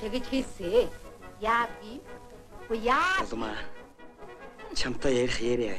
[0.00, 0.88] Тэгэж хэлсэн.
[1.40, 2.00] Яа би?
[2.68, 3.24] Хөө яа?
[3.26, 3.58] Улмаа.
[4.74, 5.76] Чамтай ярих яриа.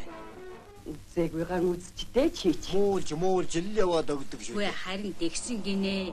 [0.83, 2.75] Үзээгүйгээр үзчтэй чи чи.
[2.75, 4.58] Муулж муулж л яваад өгдөг шүү.
[4.60, 6.12] Хөө харин дэгсэн гинэ.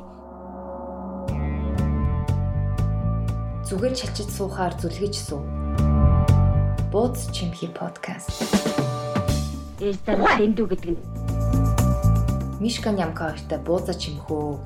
[3.67, 5.43] Зүгээр чачиж суухаар зүлгэж суу.
[6.93, 8.33] Бууз чимхи подкаст.
[9.81, 11.18] Ээлтэр дэндүү гэдэг нь.
[12.61, 14.59] Мишка нямка хоёртой бууза чимхөө.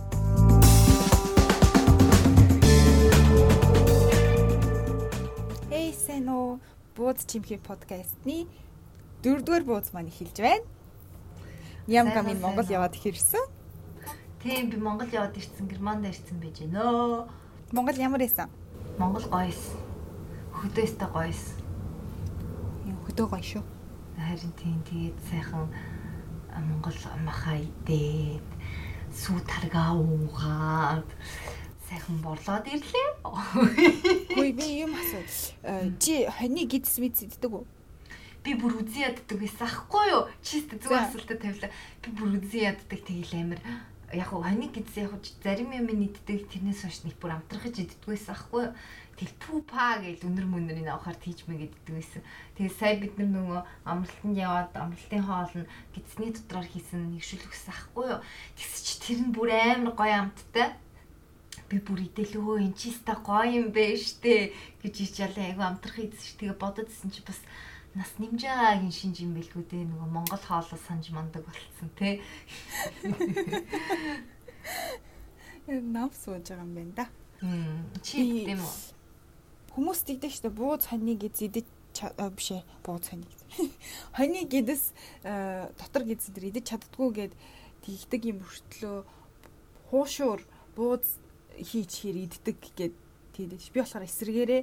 [5.69, 5.93] Эй
[6.25, 6.57] уу?
[6.97, 8.49] Бууз чимхи подкастны
[9.21, 10.65] дөрөвдүгээр бууз маань эхэлж байна.
[11.85, 13.45] Нямка минь Монгол яваад ирсэн.
[14.41, 17.29] Тийм би Монгол яваад ирсэн, Германд ирсэн байж гэнэ.
[17.77, 18.49] Монгол ямар байсан?
[18.97, 19.77] Монгол гоёс.
[20.57, 21.61] Хөдөөстэй гоёс.
[23.05, 23.63] Хөдөө гоё шүү.
[24.17, 25.69] Харин тийм тэгээд сайхан
[26.61, 28.45] Монгол махаа идээд
[29.13, 31.09] сүү таргаа уугаад
[31.89, 33.09] сайхан борлоод ирлээ.
[33.25, 35.25] Хөөе би юм асуу.
[35.63, 37.65] Э, Чи хоньны гидс мэд иддэг үү?
[38.43, 40.27] Би бүр үзэн яддаг байсан ахгүй юу?
[40.43, 41.71] Чист зөв асуултад тавилаа.
[42.03, 43.61] Би бүр үзэн яддаг тэгэл амир
[44.13, 48.69] яг хани гэдсэн яг зарим юм нийтдэг тэрнээс хойш нэг бүр амтрахж иддэг байсан ахгүй
[48.69, 48.75] юу?
[49.23, 52.27] Тэгэл пупа гэж өнөр мөнөрийн авахаар тийч мэ гэддэг байсан.
[52.59, 57.71] Тэгээ сая бид нар нөгөө амралтанд яваад амралтын хоол нь гидсний дотроор хийсэн нэгшүүлэх гэсэн
[57.71, 58.21] ахгүй юу?
[58.59, 60.75] Тэгс чи тэр нь бүр амар гоё амттай
[61.71, 64.51] би бүр идэлөө эн чи ста гоё юм бэ штэ
[64.83, 67.39] гэж ичээлээ айгу амтрах ийдсэн ш тэгээ бододсэн чи бас
[67.95, 72.19] нас нэмжаагийн шинж юм бэлгүү дээ нөгөө монгол хоолоо санаж мандаг болцсон те
[75.71, 77.07] Нам сууж байгаа юм байна да.
[78.03, 78.92] чи тийм үү
[79.73, 83.45] Хүмүүс тэгдэг штэ бууз хоньны гидс идэж ча- а, биш ээ бууз хоньны гидс.
[84.17, 84.93] Хоньны гидс
[85.25, 87.33] э, дотор гидс дээр идэж чаддгүй гэд
[87.85, 89.05] тэгдэг юм хүртлөө
[89.89, 90.41] хуушуур
[90.77, 91.17] бууз
[91.57, 92.95] хийж хэр иддэг гэд
[93.33, 94.63] тэгдэж би болохоор эсрэгээрээ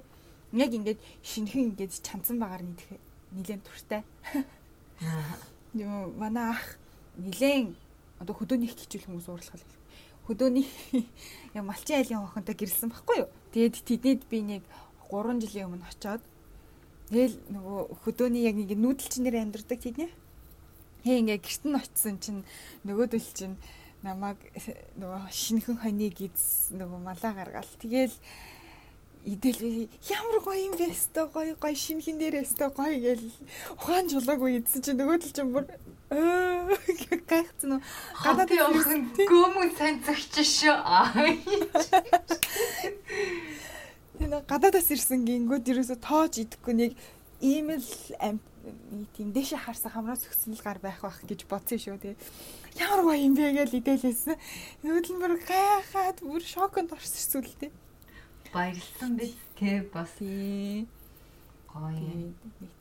[0.53, 3.01] яг ингээд шинхэн ингээд чанцсан багаар нийлэх
[3.33, 4.01] нилээн туртай.
[5.73, 6.77] Юу манай ах
[7.17, 7.73] нилээн
[8.21, 9.61] одоо хөдөөний хичүүл хүмүүс уурлах
[10.29, 10.69] хөдөөний
[11.57, 13.29] яг малчин айлын хохонтой гэрэлсэн байхгүй юу.
[13.53, 14.63] Тэгээд тэдэд би нэг
[15.09, 16.23] 3 жилийн өмнө очоод
[17.09, 20.07] тэгэл нөгөө хөдөөний яг нэг нүүдэлчнэр амьдардаг тэднэ.
[21.03, 22.41] Хээ ингээ гэрт нь очисон чинь
[22.85, 23.57] нөгөөдөл чинь
[24.05, 24.37] намайг
[25.01, 27.73] нөгөө шинхэн хоньны гиз нөгөө малаа гаргаал.
[27.81, 28.13] Тэгэл
[29.25, 33.25] идэл ямар гоё юм бэ өстой гоё гоё шинхэн дээр өстой гоё гэл
[33.75, 35.65] ухаан жулаагүй идсэн чи нөгөөдөл чинь бүр
[37.29, 37.81] гайхсан уу
[38.23, 40.77] гадаад явахын гөөмөн сайн зөгч шүү
[44.19, 46.91] Тэгээ гадаадаас ирсэн гингүүд ерөөсө тоож идэхгүй нэг
[47.39, 47.87] ийм л
[49.15, 52.19] тийм дэше харсан хамраас өгсөн л гар байх байх гэж бодсон шүү тэгээ
[52.83, 54.35] ямар гоё юм бэ гэж идэлээсэн
[55.23, 57.71] бүр гайхаад бүр шоконд орсон сүлдээ
[58.53, 60.09] баярлсан биз те бас.
[60.17, 60.87] Тий.
[61.67, 62.33] Гоё.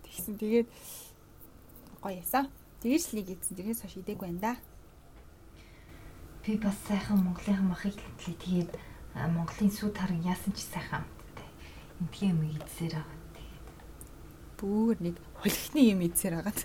[0.04, 0.38] Тэгсэн.
[0.38, 0.68] Тэгээд
[2.02, 2.48] гоё ясаа.
[2.80, 4.52] Тэгэж л нэг идсэн тэрээс хойш идээгүй байна да.
[6.46, 8.70] Би бас сайхан Монголын махыг хэлтлээ тэгээд
[9.34, 11.04] Монголын сүү таран яасан ч сайхан
[12.00, 13.68] энтгийн юм идсээр байгаа тэгээд.
[14.58, 16.60] Бүр нэг хулхны юм идсээр агаад.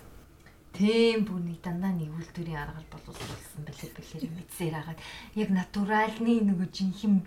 [0.74, 5.00] Тийм бүр нэг дандаа нэг үйлдвэрийн аргаар боловсруулсан бэлээ бэлээр мэдсээр хагаад
[5.38, 7.22] яг натуральны нөгөө жинхэнэ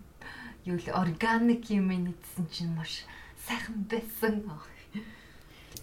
[0.67, 3.07] юу л органик юм идсэн чинь маш
[3.47, 4.43] сайхан байсан.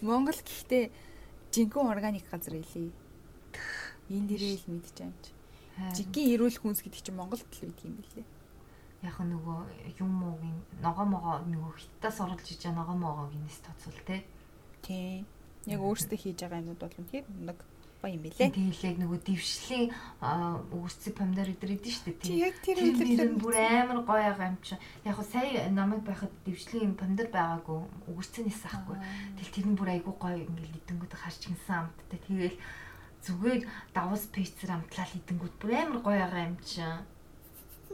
[0.05, 0.93] Монгол гэхдээ
[1.49, 2.93] жинхэнэ органик газар илээ
[4.13, 5.33] энэ дээрээ л мэдчихэж юм чи
[6.05, 8.34] жинхэнэ эрүүл хүнс гэдэг чинь Монголд л байдаг юм билээ
[9.05, 9.59] Яг нөгөө
[10.01, 14.25] юм уугийн ногоо могоо нөгөө хиттаас оруулж иж ногоо могоог инээс тоцвол те.
[14.81, 15.25] тий
[15.65, 17.57] яг өөрсдөө хийж байгаа юмуд бол үнэхээр нэг
[18.01, 19.85] гоё юм билээ Тэгэлээ нөгөө дэвшлийн
[20.77, 22.45] өгсцэг помидор өдр идэв штэ Чи тий.
[22.45, 24.77] яг тэр үйлдэл бүр амар гоё байгаа юм чи.
[25.09, 27.81] Яг хөө сая намайг байхад дэвшлийн помидор байгаагүй
[28.13, 28.97] өгсцэнээс ахгүй.
[29.41, 32.19] Тэгэл тэр нь бүр айгүй гоё ингээл идэнгүүд харж гинсэн амттай.
[32.29, 32.57] Тэгэл
[33.25, 33.61] зүгээр
[33.97, 36.85] давус пиццер амтлал идэнгүүд бүр амар гоё байгаа юм чи.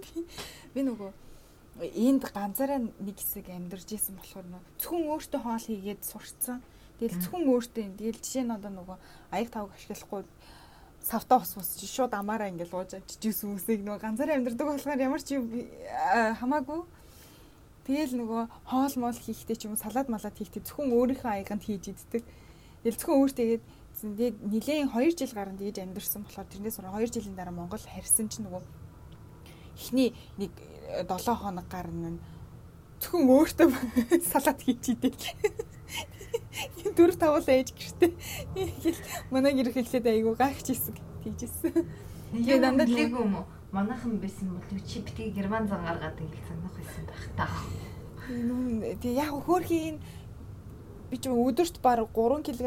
[0.73, 1.11] би нөгөө
[1.79, 6.59] энд ганцаараа нэг хэсэг амьдарч исэн болохоор нөө зөвхөн өөртөө хоол хийгээд сурцсан.
[6.99, 7.95] Тэгэл зөвхөн өөртөө юм.
[7.97, 8.97] Тэгэл жишээ нь одоо нөгөө
[9.31, 10.21] аяг тавг ашиглахгүй
[11.01, 15.23] савтаа ус ус чи шууд амаараа ингээл ууж жис хүмүүсийг нөгөө ганцаараа амьдардаг болохоор ямар
[15.23, 15.39] ч
[16.37, 16.81] хамаагүй.
[17.87, 21.89] Тэгэл нөгөө хоол моол хийхдээ ч юм уу салаад малаад хийхдээ зөвхөн өөрийнхөө аяганд хийж
[21.89, 22.23] иддэг.
[22.85, 23.63] Тэгэл зөвхөн өөртөөгээд
[23.97, 28.29] тэгээд нилээн 2 жил гарсан дийж амьдэрсэн болохоор тэрнээс sonra 2 жилийн дараа Монгол харьсан
[28.29, 28.61] чинь нөгөө
[29.75, 30.51] эхний нэг
[31.07, 32.19] 7 хоног гарна нь
[33.01, 33.67] зөвхөн өөртөө
[34.31, 35.15] салат хийж идэг.
[36.97, 38.11] Дөрв тавуулаа ээж гэртээ.
[38.55, 39.01] Ингээл
[39.33, 41.73] манай гэр хэлээд айгу гайхаж ирсэн тэгжсэн.
[42.31, 43.45] Тэгээ дандаа лэг юм уу?
[43.71, 47.47] Манайхан байсан бол чи битгий герман зан гаргаад ингээл санах байсан байх та.
[48.27, 49.97] Тэгээ яг хөөрхийн
[51.09, 52.59] би ч өдөрт баг 3 кг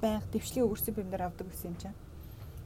[0.00, 1.98] байнга дэвшлиг өрсөн бэмдэр авдаг гэсэн юм чинь.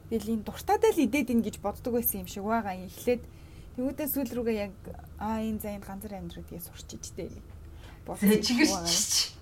[0.09, 2.73] Тэгэл энэ дуртайдаа л идээд ин гэж боддог байсан юм шиг байгаа.
[2.87, 3.21] Эхлээд
[3.77, 4.73] тэгүүдээ сүүл рүүгээ яг
[5.21, 7.29] аа энэ за энэ ганцар амьдрал гэдгийг сурчиж дээ.
[8.09, 9.37] Зэжгэрч.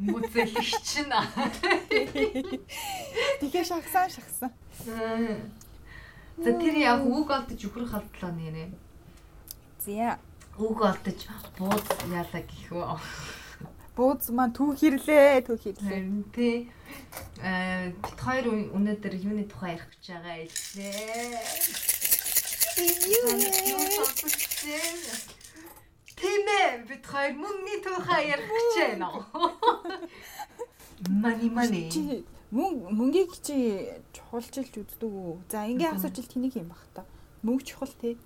[0.00, 1.14] Мүзэлэгч нь.
[3.38, 4.50] Тэгээ шахсан шахсан.
[6.42, 8.74] За тэр яг үг олдож өхрөх алдлаа нэрээ.
[9.86, 10.18] Зя.
[10.58, 11.20] Үг олдож
[11.54, 12.98] бууд яалаа гэх үү.
[13.94, 15.78] Бууз маань түүх ирлээ, түүх.
[15.78, 16.72] Харин тий.
[17.44, 21.99] Э бит хоёр өнөөдөр юуны тухай ярих гэж байгаа илээ.
[26.20, 29.08] Тийм ээ, бит хоёр мөнгөний тухай ярих гэж байна.
[31.08, 31.90] Мани мани.
[31.90, 35.40] Чи мөнгө мөнгийг чи чухалчилж үздэг үү?
[35.48, 37.02] За ингээ асууж ил тэнийг юм бах та.
[37.42, 38.20] Мөнгө чухал те.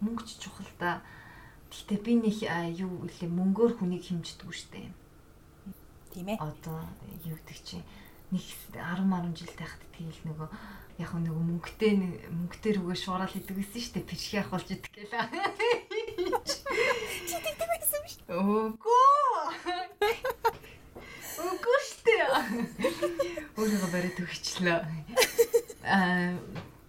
[0.00, 1.02] Мөнгө ч чухал та.
[1.68, 2.46] Гэхдээ би нэг
[2.78, 4.88] юу гэлээ мөнгөөр хүнийг хэмждэг штэ.
[6.14, 6.38] Тийм ээ.
[6.38, 6.80] Одоо
[7.26, 7.82] юу гэдэг чи
[8.32, 8.42] нэг
[8.74, 10.48] 10 10 жил тахад тэгэл нөгөө
[10.98, 11.92] яг нөгөө мөнгөтэй
[12.32, 15.28] мөнгөтэй рүүгээ шуурал идэг гэсэн штэ пирхи ахуулж идэг гэлээ.
[17.28, 18.74] Чи тэгдэг байсан биш үү?
[18.74, 19.76] Үгүй.
[21.36, 22.16] Үгүй штэ.
[23.60, 24.78] Өөрийгөө бариад өгчлөө.
[25.84, 26.34] Аа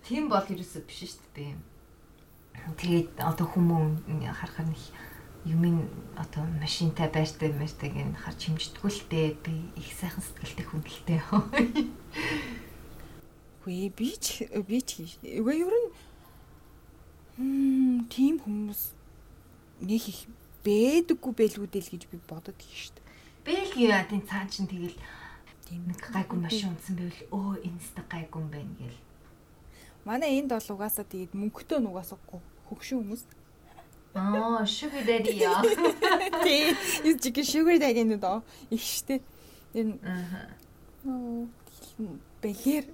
[0.08, 1.46] тийм бол ерөөсөө биш штэ би.
[2.80, 4.08] Тэгээд одоо хүмүүс
[4.40, 4.82] харахаар нэг
[5.48, 5.88] юмын
[6.20, 9.30] одоо машинтай байртай мэртэйг нь харж хэмждэггүй л дээ.
[9.44, 11.22] Би их сайхан сэтгэлтэй хүн л дээ.
[13.68, 15.20] Үгүй би ч би ч.
[15.24, 15.90] Үгүй ер нь
[17.38, 18.96] хм тийм хүмүүс
[19.84, 20.26] нэг их
[20.64, 22.98] бэдэггүй байлгүй дээ л гэж би бодод их штт.
[23.44, 24.96] Бэлгийн ядын цаан чинь тэгэл
[25.68, 29.00] тийм нэг гайгүй машин унтсан байвал өө энэстэй гайгүй юм байна гэл.
[30.08, 32.20] Манай энд бол угаасаа тэгээд мөнгөтэй нь угаасаа
[32.72, 33.24] хөгшин хүмүүс.
[34.16, 35.62] Аа, sugar daddy яа.
[36.44, 36.76] Тийм.
[37.04, 39.22] Энэ чиг sugar daddy нь доо их штэ.
[39.74, 41.48] Энэ Аа.
[42.42, 42.86] бэлэр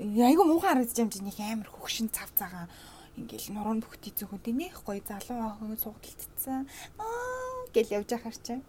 [0.00, 2.68] айгу муухай харагдаж юм чинь нэг амар хөгшин цав цагаан
[3.16, 6.66] ингээл нуруунд бүхтий зөвхөн тэнийх гоё залуу охин суугдалтцсан
[6.98, 8.62] аа гэл явж ахаар чинь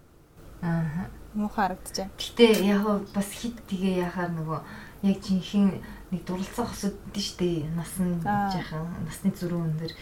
[0.62, 1.08] Аа.
[1.34, 2.12] муухай харагдаж байна.
[2.18, 2.84] Гэтэ яг
[3.14, 4.60] бас хит тгээ яхаар нөгөө
[5.08, 5.78] яг жинхэнэ
[6.12, 8.50] нэг дурлцаа хосод дээ штэ нас нь Аа.
[8.52, 9.92] жаахан насны зүрхэн өндөр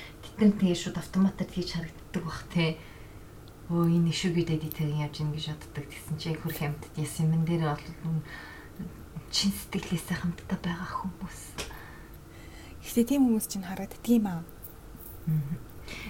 [0.41, 2.81] тэтгэн тэгээ шууд автоматар тэгж харагддаг бах те
[3.69, 5.85] өө энэ шүгэ дэди тэгэн явж ийн гэж боддог.
[5.85, 7.85] Тэгсэн чи хөрх амьтад яс юм дээр бол
[9.29, 11.41] чин сэтгэлээсээ хамтдаа байгаа хүмүүс.
[12.81, 14.41] Гэхдээ тийм хүмүүс чинь харагддаг юм аа.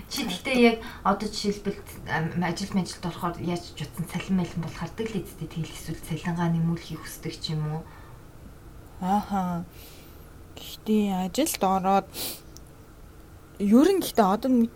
[0.06, 1.82] чи гэхдээ яг одоо жишээлбэл
[2.38, 6.54] ажил мэжилд орохоор яаж ч утсан цалин мэлэн бол хардаг л эцтэй тэгэл эсвэл цалингаа
[6.54, 7.82] нэмүүлэхийг хүсдэг ч юм уу?
[9.02, 9.66] Ааха.
[10.54, 12.06] Гэхдээ ажилд ороод
[13.60, 14.72] ер нь гэхдээ одоо нэг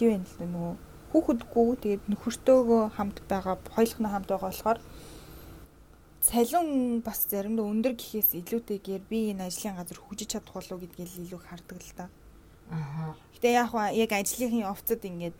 [0.00, 0.74] юу байна л да нөгөө
[1.12, 4.78] хүүхэдгүй тэгээд нөхөртөөгөө хамт байгаа хоёулах нь хамт байгаа болохоор
[6.24, 11.28] цалин бас заримдаа өндөр гэхээс илүүтэйгээр би энэ ажлын газар хөгжиж чадах болов уу гэдгийг
[11.28, 12.06] илүү хардаг л да.
[12.70, 15.36] аа Гэтэ яг яг ажлынхын офцод ингээд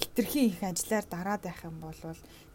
[0.00, 2.00] хитрхи их ажиллаар дараад байх юм бол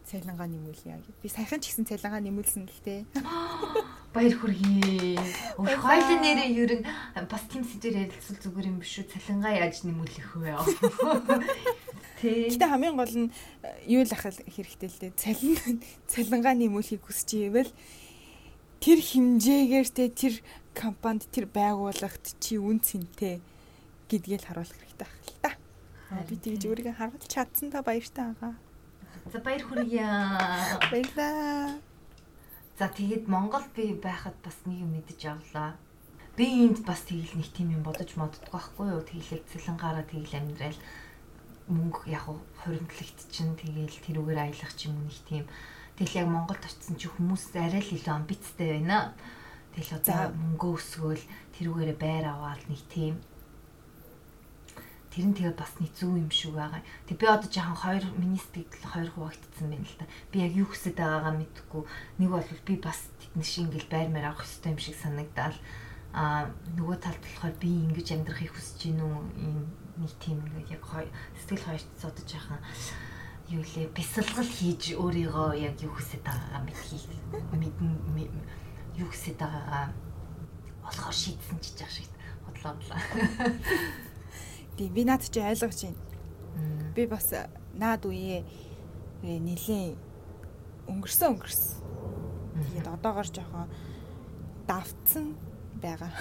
[0.06, 1.04] цалингаа нэмүүлье гэж.
[1.20, 3.00] Би саяхан ч гэсэн цалингаа нэмүүлсэн гэхдээ
[4.16, 5.20] Баяр хүргэе.
[5.60, 6.84] Өх хоёлын нэрээ ер нь
[7.28, 9.12] бас тийм сэдвэр ярилцвал зүгээр юм биш үү?
[9.12, 10.56] Цалингаа яаж нэмүүлэх вэ?
[12.24, 12.48] Тэ.
[12.48, 13.28] Гэтэ хамгийн гол нь
[13.84, 15.20] юу л ахал хэрэгтэй л дээ.
[15.20, 17.72] Цалин цалингаа нэмүүлэхийг хүсэж ивэл
[18.80, 20.34] тэр хэмжээгээр те тэр
[20.72, 23.44] компанид тэр байгууллагт чи үн цэнтэй
[24.08, 25.50] гэдгийг л харуулах хэрэгтэй ах л та.
[26.24, 28.56] Би тэгж өөрийгөө харуулж чадсан та баяртай байгаа.
[29.32, 30.06] За баяр хүргэе.
[30.90, 31.74] Баярлаа.
[32.78, 35.74] За тэгээд Монголд би байхад бас нэг юм мэдэж авлаа.
[36.38, 39.02] Би энд бас тэгэл нэг тийм юм бодож модддаг байхгүй юу?
[39.02, 40.78] Тэгэлэг цалингаараа тэгэл амьдрал
[41.66, 42.30] мөнгө яг
[42.62, 45.44] хоригдлогт чинь тэгэл тэрүүгээр аялах ч юм нэг тийм.
[45.98, 49.10] Тэгэл яг Монголд очисон чи хүмүүс арай л илүү амбицтай байна.
[49.74, 50.30] Тэгэл За.
[50.30, 51.24] мөнгөө өсгөөл
[51.58, 53.18] тэрүүгээрээ байр аваад нэг тийм
[55.16, 56.84] Тэр нь тэгээ бас нэг зөв юм шиг байгаа.
[57.08, 60.04] Тэг би одоо жаахан хоёр миний сэтгэл хоёр хуваагдсан байна л та.
[60.28, 61.82] Би яг юу хүсэж байгаагаа мэдэхгүй.
[62.20, 65.56] Нэг бол би бас тэдний шиг ингээл байр маар авах хэрэгтэй юм шиг санагдал.
[66.12, 69.58] Аа нөгөө талд болохоор би ингэж амьдрахыг хүсэж гин үү ийм
[70.04, 70.84] нэг тийм ингээд яг
[71.40, 72.60] сэтгэл хоёрт содож яхан
[73.48, 77.04] юу лээ бясалгал хийж өөрийгөө яг юу хүсэж байгаагаа мэдхийг
[77.56, 78.32] мэдэн мэ-
[79.00, 79.96] юу хүсэж байгаагаа
[80.84, 82.10] болохоор шийдсэн ч жаах шиг
[82.44, 83.00] бодлоо бодлоо.
[84.76, 86.92] Тийм би наад чи ойлгож байна.
[86.94, 87.32] Би бас
[87.74, 88.44] наад үе
[89.24, 89.96] нэлээ
[90.88, 91.74] өнгөрсөн өнгөрсөн.
[92.56, 93.68] Тэгээд одоогоор жоохон
[94.68, 95.36] давтсан
[95.80, 96.12] байгаа.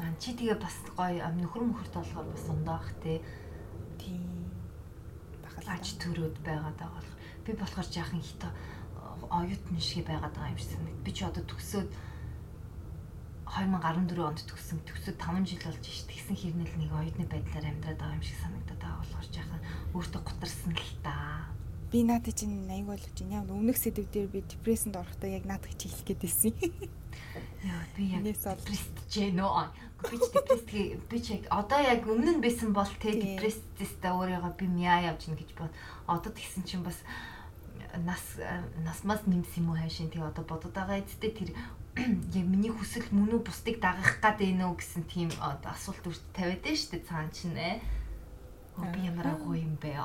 [0.00, 3.20] Аа чи тэгээ бас гоё нөхөр мөхөрт болохоор бас ундаах те.
[4.00, 4.48] Тийм.
[5.44, 7.16] Бахал Аж төрөөд байгаа болох.
[7.44, 8.48] Би болохоор жаахан хито
[9.30, 11.04] оюутны шиг байгаад байгаа юм шиг санагд.
[11.04, 11.88] Би ч одоо төгсөөд
[13.46, 14.78] 2014 онд төгсөн.
[14.84, 16.02] Төгсөөд 5 жил болж ш.
[16.10, 19.62] Тэгсэн хэрнээл нэг оюутны байдлаар амьдраад байгаа юм шиг санагдаад байгаа болохоор жаахан
[19.94, 21.16] өөртөө гутарсан л та.
[21.96, 23.40] би наадад чинь аяг болж байна.
[23.40, 26.52] Яг өмнөх сэдв дээр би депрессэнд орохдоо яг наадад чи хэлэх гээд байсан.
[27.64, 29.64] Яа би яг депресд ч нөө.
[30.04, 30.68] Би ч депресд
[31.08, 33.38] би ч одоо яг өмнө нь байсан бол те Тийм.
[33.38, 35.72] депресстэй өөрийгөө би мяа явж гин гэж бод.
[36.10, 36.98] Одоо тэгсэн чинь бас
[37.96, 38.24] нас
[38.84, 41.56] насмаас нэмсэн юм уу хайшин тэгээ одоо бодод байгаа эцтэй тэр
[41.96, 46.60] яг миний хүсэл мөн үү бусдыг дагах гад байна уу гэсэн тийм асуулт үрд тавиад
[46.60, 47.80] байна шүү дээ цаан чинь ээ.
[48.76, 49.96] Оо, Би ямар агуу юм бэ?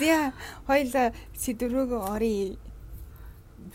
[0.00, 0.32] За
[0.64, 2.56] хоёлаа сэдв рүүгээ оръё.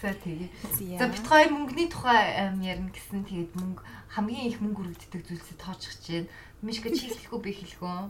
[0.02, 0.50] За тэгээ.
[0.98, 1.06] За.
[1.06, 6.26] Бит хоёр мөнгөний тухай ярина гэсэн тэгээд мөнгө хамгийн их мөнгө өргөддөг зүйлсээ тооцох байна.
[6.66, 8.10] Мишка чи хэлэхгүй би хэлэхгүй.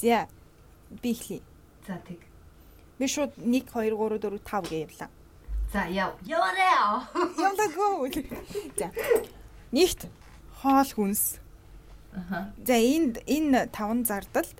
[0.00, 0.24] За.
[1.04, 1.44] Би эхлэе.
[1.84, 2.24] За тэг.
[2.96, 5.19] Би шууд 1 2 3 4 5 гэж явлаа.
[5.72, 6.18] За яв.
[6.26, 7.06] Яваарэ.
[7.38, 8.26] Явлаггүй.
[8.74, 8.90] За.
[9.70, 10.08] Нэгт
[10.62, 11.38] хоол хүнс.
[12.10, 12.50] Аха.
[12.66, 14.58] За энд энэ таван зардалд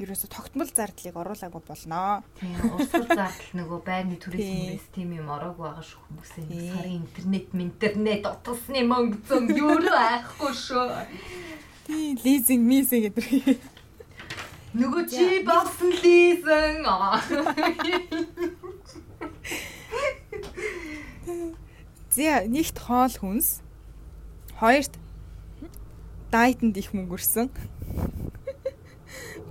[0.00, 2.24] ерөөсө тогтмол зардлыг оруулаагүй болно.
[2.40, 4.24] Тийм урсгал зардал нөгөө байрны Тийм.
[4.24, 6.44] туризмээс тийм юм ороогүй байгаа шүү хүмүүсээ.
[6.48, 6.72] Тийм.
[6.72, 10.88] Сарын интернет, интернет утасны мөнгө зам юу айхгүй шүү.
[11.84, 13.60] Тийм лизинг мисинг гэдэг.
[14.72, 16.80] Нөгөө чи бавсан лизэн.
[22.10, 23.62] За нэгт хоол хүнс.
[24.58, 24.94] Хоёрт
[26.30, 27.50] дайетанд их мөнгө өрсөн.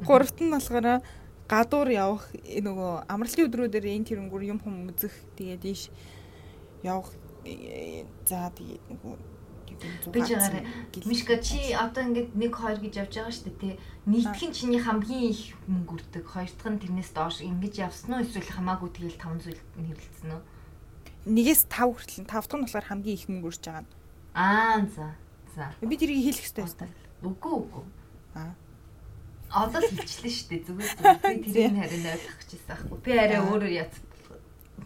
[0.08, 1.04] Гуравт нь болохоор
[1.50, 5.90] гадуур явах э, нөгөө амралтын өдрүүдээр энэ тэрнгүүр юм хүм үзэх тэгээд ийш
[6.86, 7.12] явах
[7.44, 9.16] э, за тэгээд нөгөө
[10.12, 10.66] Би жагаар
[11.06, 13.74] Мишка чи одоо ингээд 1 2 гэж явж байгаа шүү дээ тий.
[14.12, 16.26] Нийтхэн чиний хамгийн их мөнгө үрдэг.
[16.28, 20.42] Хоёр дахь нь тэрнээс доош ингэж явсан уу эсвэл хамаагүй тэгэл 5 зүйл нэрлэлсэн үү?
[21.26, 23.86] Нэгээс 5 хүртэл 5 дахь нь болохоор хамгийн их мөнгө өрж байгаа.
[24.36, 25.08] Аа за.
[25.56, 25.74] За.
[25.82, 26.90] Би тэрийг хэлэх хэрэгтэй байсан.
[27.26, 27.84] Үгүй үгүй.
[28.36, 28.54] Аа.
[29.50, 30.64] Одоо л хэлчихлээ шүү дээ.
[30.70, 31.20] Зүгээр зүгээр.
[31.20, 32.98] Би тэрийг харин ойлгох гэжсэн аахгүй.
[33.04, 33.48] Би арай За.
[33.50, 33.94] өөрөө яц.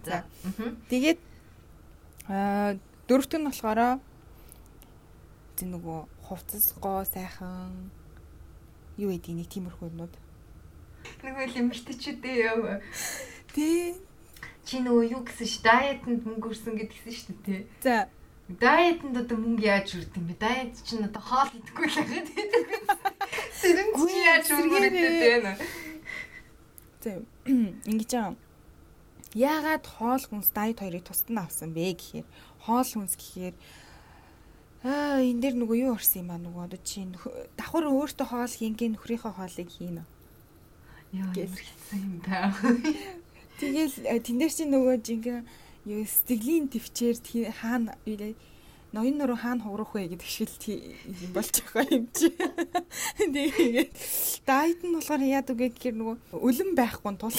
[0.07, 0.17] За.
[0.89, 1.19] Тэгээд
[2.31, 3.79] аа дөрөвт нь болохоор
[5.59, 7.91] зин нөгөө хувцас гоо сайхан
[8.97, 10.13] юу гэдэг нэг тиймэрхүү юмнууд.
[11.21, 12.81] Нөгөө лимитчүүдээ яв.
[13.53, 13.99] Тий.
[14.63, 17.61] Чи нөгөө юу гэсэн ш дайетанд мөнгө өрсөн гэдгсэн шүү дээ.
[17.83, 18.07] За
[18.47, 20.35] Дайетанд одоо мөнгө яаж үрд юм бэ?
[20.35, 22.47] Дайет чинь одоо хоол идэхгүй л байгаа тий.
[23.63, 25.53] Тэр нь чи яаж үргэлжлээд байна?
[27.03, 27.11] за
[27.91, 28.35] ингэж аа.
[29.31, 32.27] Яагаад хоол хүнс дайет хоёрыг тусад нь авсан бэ гэхээр
[32.67, 33.55] хоол хүнс гэхээр
[34.83, 37.07] аа энэ дээр нөгөө юу орсон юм аа нөгөө одоо чи
[37.55, 40.03] давхар өөртөө хоол хийнгээ нөхрийнхөө хоолыг хийнэ.
[41.15, 43.22] Яа хэцүү юм бэ?
[43.63, 45.41] Тэгэл э, тэн дээр чи нөгөө жинхэнэ
[45.87, 47.17] юу сэтгэлийн төвчээр
[47.55, 47.95] хаана
[48.93, 52.29] ноён нуруу хаана хуурах вэ гэдэг шиг л болж байгаа юм чи.
[53.17, 53.91] Тэгээд
[54.45, 57.37] дайет нь болохоор яад үгүй гэхээр нөгөө өлөн байхгүй тул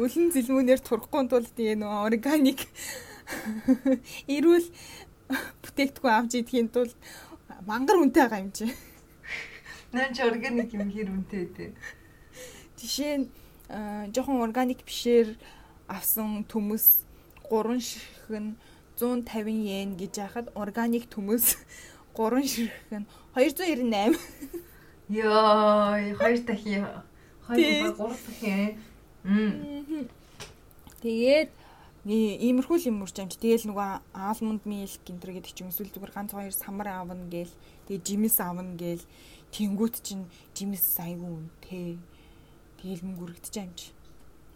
[0.00, 2.64] өлөн зэлмүүнээр турахгүй тул тэгээ нөгөө органик
[4.24, 4.68] эрүүл
[5.62, 6.96] бүтээгдэхүүн авч идэхийн тулд
[7.68, 8.72] мангар үнэтэй байгаа юм чи.
[9.92, 11.70] Нан ч органик юм хэр үнэтэй дээ.
[12.80, 13.26] Жишээ нь
[13.68, 15.36] жоохон органик бишээр
[15.88, 17.04] авсан төмөс
[17.48, 18.56] 3 ширхэг нь
[18.96, 21.56] 150 йен гэж яхад органик төмөс
[22.16, 24.18] 3 ширхэг нь 298.
[25.08, 26.84] Йоо, хоёр дахин
[27.48, 28.76] хоёр ба гурав дахин.
[31.00, 31.50] Тэгээд
[32.04, 33.40] nee иймэрхүү л юм урж амж.
[33.40, 37.54] Тэгээл нөгөө almond milk гэнтэр гэдэг чинь эсвэл зүгээр ганц хоёр самар аавна гээл.
[37.88, 39.04] Тэгээд жимс аавна гээл.
[39.54, 41.96] Тэнгүүт чинь жимс айгүй үнэтэй.
[42.78, 43.80] Тэгээл мөнгө өргөдөж амж.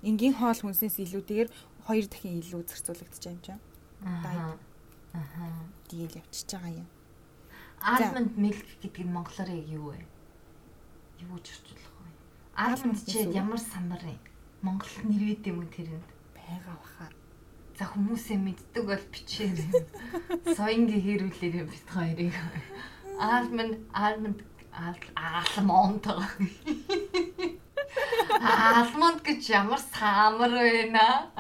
[0.07, 1.51] Энгийн хоол хүнснээс илүүтэйгээр
[1.87, 3.47] хоёр дахин илүү зарцуулагдаж амж.
[4.07, 4.59] Аха.
[5.15, 5.47] Аха.
[5.91, 6.89] Тэгээл явчихж байгаа юм.
[7.83, 10.07] Almond milk гэдэг нь монголоор яг юу вэ?
[11.27, 12.11] Юу гэж орчуулах вэ?
[12.55, 14.15] Almond чи ямар самар вэ?
[14.63, 16.07] Монголд нэрвэд юм уу тэрэнд?
[16.39, 17.07] Бага баха.
[17.75, 19.71] За хүмүүсээ мэддэг бол бичээрэй.
[20.59, 22.35] Соёнгийн хэрүүлэр бит хоёрыг.
[23.19, 24.39] Almond almond
[24.73, 26.07] almond
[28.43, 31.31] Almond гэж ямар самар байна?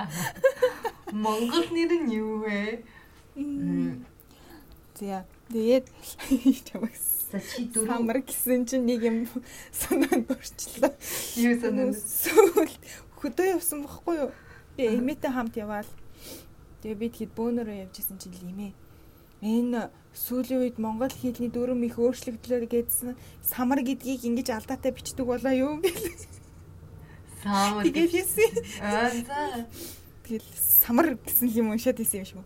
[1.12, 2.84] Монгол нэр нь юу вэ?
[4.98, 5.24] За.
[5.52, 5.86] Тэгээд
[6.68, 9.16] чамаас За чи дөрөв самар гэсэн чинь нэг юм
[9.72, 10.92] санаанд орчлоо.
[11.40, 12.68] юу санаа Сүүл
[13.16, 14.30] хөдөө явсан бохгүй юу?
[14.76, 15.88] Би эмээтэй хамт яваал.
[16.84, 18.72] Тэгээ би тэгэхэд бөөнөрөө явжсэн чинь эмээ.
[19.40, 25.56] Энэ сүүлийн үед монгол хэлний дүрм их өөрчлөгдлөө гэдсэн самар гэдгийг ингэж алдаатай бичдэг болоо
[25.56, 26.04] юу гэл.
[27.42, 28.50] саамар Тэгээд хэлсэн.
[28.82, 29.66] аа за
[30.22, 32.38] Тэгэл самар гэсэн юм уншаад исэн юм шиг.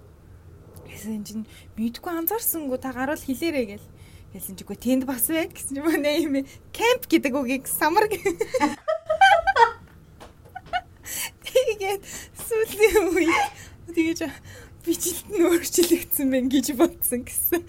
[0.89, 1.45] Гэсэн чинь
[1.77, 3.87] мэдгүй анзаарсангүй та гаруул хэлээрэй гэл.
[4.33, 6.35] Хэлсэн чигүй тэнд бас байд гэсэн юм нэ юм.
[6.73, 8.25] Кемп гэдэг үгийг самар гэ-
[11.47, 12.03] Тэгээд
[12.35, 13.49] сүүлийн үед
[13.95, 14.21] тэгэж
[14.85, 17.63] бичлэлт нь өөрчлөгдсөн байх гэж бодсон гэсэн.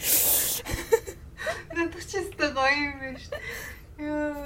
[1.78, 3.40] надад ч өстой гоё юм байна шүү.
[4.02, 4.46] Яа.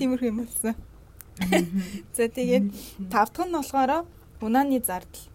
[0.00, 0.74] Тиймэрхүү юм болсон.
[2.16, 2.66] За тэгээд
[3.10, 4.06] тав дахь нь болохоор
[4.40, 5.26] унааны зардал.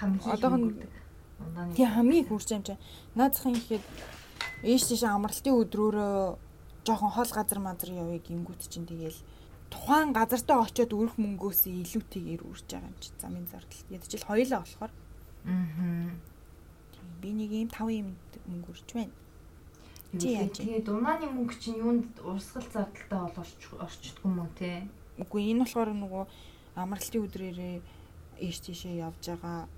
[0.00, 0.74] хамгийн Одоохон-.
[1.42, 2.78] Ундааны Тий хамгийн хурж чинь.
[3.14, 3.84] Наадахын ихэд
[4.62, 6.36] ээш тийш амралтын өдрөөрөө
[6.86, 9.18] жоохон хол газар мазар явъя гингүүт чинь тэгээл
[9.70, 13.82] тухайн газартаа очиод өрөх мөнгөөс илүүтэйгээр үрж байгаа юм чи замын зардал.
[13.90, 14.92] Ядчил хоёлаа болохоор
[15.46, 16.10] Аа.
[17.22, 18.08] би нэг юм 5 юм
[18.46, 19.14] мөнгө үрж байна.
[20.18, 20.64] Чи яаж вэ?
[20.66, 24.86] Тэгээд унааны мөнгө чинь юунд урсгал зардалтай бол орч орчдгүй мөн те.
[25.22, 26.24] Үгүй энэ болохоор нөгөө
[26.76, 27.74] амралтын өдрөөрөө
[28.42, 29.68] ээш тийшээ явж байгаа.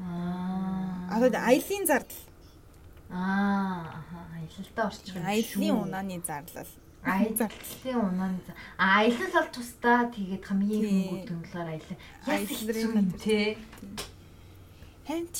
[0.00, 1.10] Аа.
[1.14, 2.22] Тэгээд аялын зардал.
[3.10, 5.24] Аа, аха, аялалтай орчих юм.
[5.26, 6.70] Аялын унааны зардал.
[7.02, 8.40] Аялалын унааны.
[8.46, 11.10] за- А аялал бол тусдаа тэгээд хамгийн Тий.
[11.10, 11.96] мөнгө дүнлээр аялал.
[12.26, 13.58] Яс Аялал их рүү юм те.
[15.08, 15.36] Хэнт.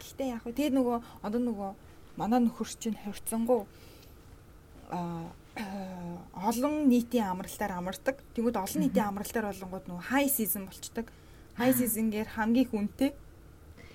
[0.00, 1.70] Гэхдээ яг хөө тэгээд нөгөө одоо нөгөө
[2.16, 3.66] манай нөхөр чинь хавцсангуу
[4.90, 5.28] а
[6.36, 8.16] олон нийтийн амралтаар амардаг.
[8.34, 11.06] Тэгвэл олон нийтийн амралтаар болонгууд нөгөө хай сизон болчдөг.
[11.56, 13.10] Хай сизонгээр хамгийн хүнтэй.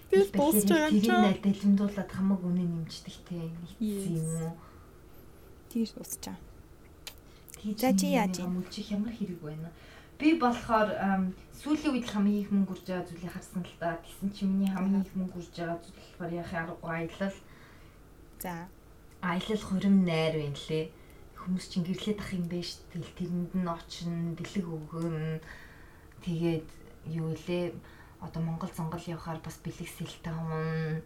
[0.10, 1.22] Тэгэл дуусч байгаа юм чинь.
[1.22, 3.38] найдалмдуулаад хамаг үнэ нэмждэг те.
[3.80, 4.58] Юм уу?
[5.70, 6.52] Тэгж дуусч байгаа.
[7.78, 8.58] За, чи яаж юм?
[8.58, 9.70] Мөчих ямар хэрэг байна?
[10.18, 10.90] Би болохоор
[11.62, 14.02] сүүлийн үед хамгийн их мөнгө үрж байгаа зүйлийг харсан л да.
[14.02, 17.38] Тэгсэн чи миний хамгийн их мөнгө үрж байгаа зүйл болохоор яхаа аргагүй аялал.
[18.42, 18.54] За.
[19.22, 20.86] Аялал хурим найр байна лээ.
[21.42, 22.86] Хүмүүс чинь гэрлээд ах юм шүү.
[22.94, 25.42] Тэгэл тэрэнд нь очно, бэлэг өгөн.
[26.22, 26.70] Тэгээд
[27.10, 27.74] юу лээ?
[28.22, 31.02] Одоо Монгол зонгол явахаар бас бэлэг сэлтэй хүн.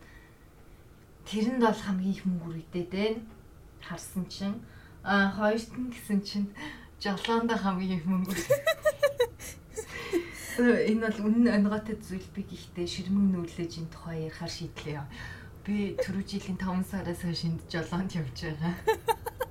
[1.24, 3.24] Тэрэнд бол хамгийн их мөнгө үргэдээд байна.
[3.80, 4.60] Харсан чинь
[5.08, 6.52] а хоёрт нь гэсэн чинь
[7.00, 8.36] жолоонд хамгийн их мөнгө.
[10.92, 15.04] Энэ бол үнэн онготой зүйл би гэхдээ ширмэг нүүлээж энэ тухай ярихаар шийдлээ.
[15.64, 18.76] Би түрүү жилийн 5 сараас хойш энд жолоонд явж байгаа.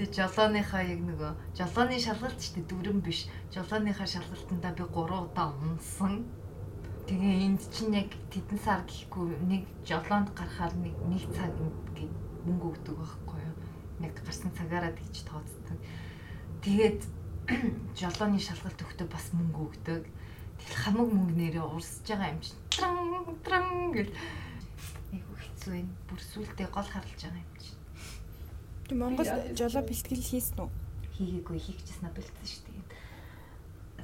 [0.00, 3.28] Тэгээ жолооныхаа яг нөгөө жолооны шалгалт ч дүрэн биш.
[3.52, 6.24] Жолооныхаа шалгалтандаа би 3 удаа унсан.
[7.04, 12.16] Тэгээ энд чинь яг тэдэн сар гэхгүй нэг жолоонд гарахаар нэг нэг цаг ингээд
[12.48, 13.56] мөнгө өгдөг байхгүй юу?
[14.00, 15.76] Яг гарсан цагаараа тэгж тооцдог.
[16.64, 17.00] Тэгээд
[18.00, 20.02] жолооны шалгалт өгдөө бас мөнгө өгдөг.
[20.64, 22.56] Тэгэл хамаг мөнгө нэрээ урсж байгаа юм чинь.
[22.72, 22.96] Тран
[23.44, 24.16] тран гэл.
[25.12, 25.92] Айгу хэцүү байна.
[26.08, 27.79] Бүр сүултээ гол харлаж байгаа юм чинь.
[28.90, 30.70] Тэг Монгол жолоо бэлтгэл хийсэн үү?
[31.14, 32.90] Хийгээгүй хийгчээснэ бэлдсэн шүү дээ.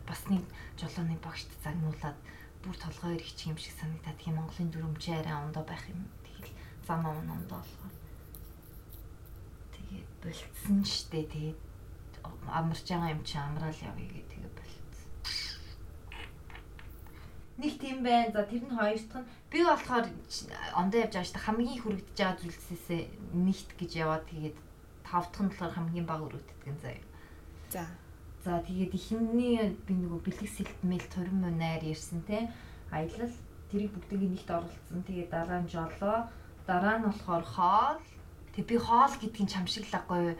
[0.07, 0.47] Бас нэг
[0.79, 2.15] жолооны багшд загнуулаад
[2.63, 6.07] бүр толгой ирэх юм шиг санагдаад тийм Монголын дүрмж арай ондоо байх юм.
[6.23, 6.55] Тэгэл
[6.87, 7.95] зам ам ондоо болохоор.
[9.75, 11.35] Тэгээд шүү дээ.
[11.35, 11.59] Тэгээд
[12.47, 15.11] амарч байгаа юм чи амраал явъя гэх тэгээ бэлдсэн.
[17.59, 18.31] Нэг тийм байна.
[18.31, 20.07] За тэр нь хоёр дахь нь би болохоор
[20.79, 21.43] ондоо явж байгаа дээ.
[21.43, 23.03] Хамгийн хүрэгдэж байгаа зүйлсээсээ
[23.35, 24.57] нэгт гэж яваад тэгээд
[25.07, 27.07] тав дахь нь болохоор хамгийн бага өрөвддөг юм заяа.
[27.71, 27.87] За.
[28.45, 32.51] За тэгээд ихний би нөгөө бэлэг сэлтмэл турим найр ярьсан те.
[32.91, 33.35] Аялал
[33.71, 35.03] тэрийг бүгдийг нэгт оролцсон.
[35.07, 36.31] Тэгээд дараа нь жолоо,
[36.67, 37.99] дараа нь болохоор хоол.
[38.55, 40.39] Тэг би хоол гэдгийг чамшиглаггүй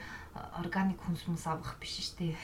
[0.59, 2.35] органик хүнс мүнс авах биш штэ.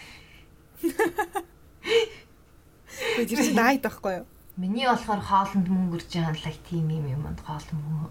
[3.16, 4.26] Тэр чинь дайт байхгүй юу?
[4.56, 8.10] Миний болохоор хоолнд мөнгө үрж байгаа лаг тийм юм юмд хоол мөнгө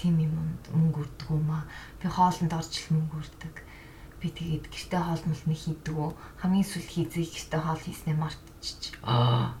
[0.00, 1.68] тийм юмд мөнгө үрдэг юм аа.
[2.00, 3.54] Би хоолнд орж л мөнгө үрдэг.
[4.20, 6.12] Би тэгээд гэртээ хоол мөл нэг хийдэг үү.
[6.40, 8.96] Хамгийн сүүл хийзээ гэртээ хоол хийснээ мартчих.
[9.04, 9.52] Аа.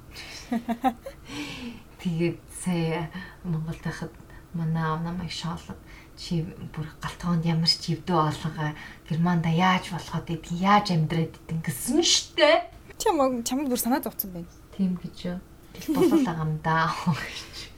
[2.00, 3.12] Тэгээд сая
[3.44, 4.12] Монголд байхад
[4.56, 5.76] манай аав намайг шоолог
[6.16, 8.72] чи бүр галтгоонд ямар ч өвдөө олгоо
[9.08, 12.68] германда яаж болоход идэв яаж амьдраад идэв гэсэн штэ.
[13.00, 14.52] Чам чамд бүр санаа зовцсон байна.
[14.76, 15.38] Тийм гэж юу.
[15.72, 16.92] Тэл болол байгаа юм да.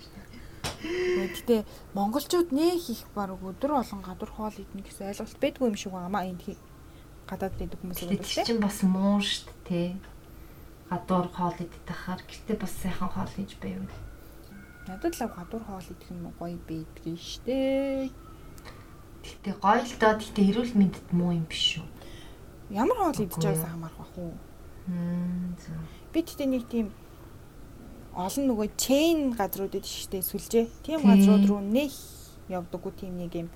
[0.82, 1.64] Гэтэ
[1.94, 6.26] монголчууд нэх их баг өдөр болгон гадуур хоол идэх гэсэн ойлголт байдгүй юм шиг байгаамаа
[6.26, 6.58] энэ хий
[7.30, 9.94] гадаад байдаг хүмүүс юм чи чинь бас муу штт те.
[10.90, 13.96] Гадуур хоол идэх тахаар гэртээ бас сайхан хоол хийж байвал.
[14.90, 18.10] Надад л гадуур хоол идэх нь гоё байдаг штэ.
[19.22, 21.86] Гэтэ гоё л доо гэтэ эрүүл мэндэд муу юм биш үү?
[22.74, 23.74] Ямар хоол идэж байгаасаа ээ.
[23.78, 24.34] хамаарх бах уу?
[26.12, 26.90] Би тэгтээ нэг тийм
[28.12, 30.68] олон нөгөө чейн газрууд идэв штэ сүлжээ.
[30.84, 31.96] Тийм газрууд руу нэх
[32.52, 33.48] явдаггүй тийм нэг юм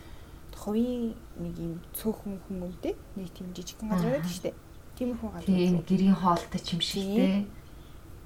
[0.56, 4.56] хувийн нэг юм цөөхөн хүмүүнтэй нэг тийм жижигхэн газар байдаг штэ.
[4.96, 5.44] Тиймэрхүү газар.
[5.44, 7.44] Тийм гэрийн хоолтой ч юм шиг те.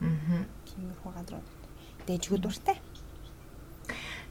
[0.06, 0.46] Аа.
[0.70, 1.48] Тиймэрхүү газрууд.
[2.06, 2.78] Дээжгүй дуртай.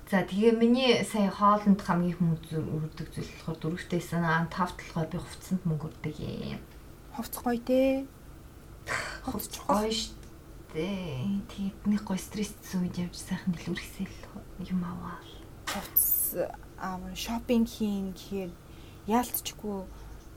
[0.07, 5.17] За тэгээ миний сая хоолнд хамгийн хүмүүс өрдөг зүйл болохоор дөрөвтэйсэн аа тав толгой би
[5.19, 6.63] хувцсанд мөнгө өрдөг юм.
[7.13, 8.07] Ховц гоё те.
[9.27, 10.18] Хувц гоё штэ.
[10.69, 14.13] Тэгээд нэг гой стресстэй үед явж сайхан дэлгүрхсэл
[14.69, 15.17] юм аваа.
[15.65, 16.38] Ховц
[16.77, 18.53] аав шопинг хийн гэхээр
[19.10, 19.89] яалтчгүй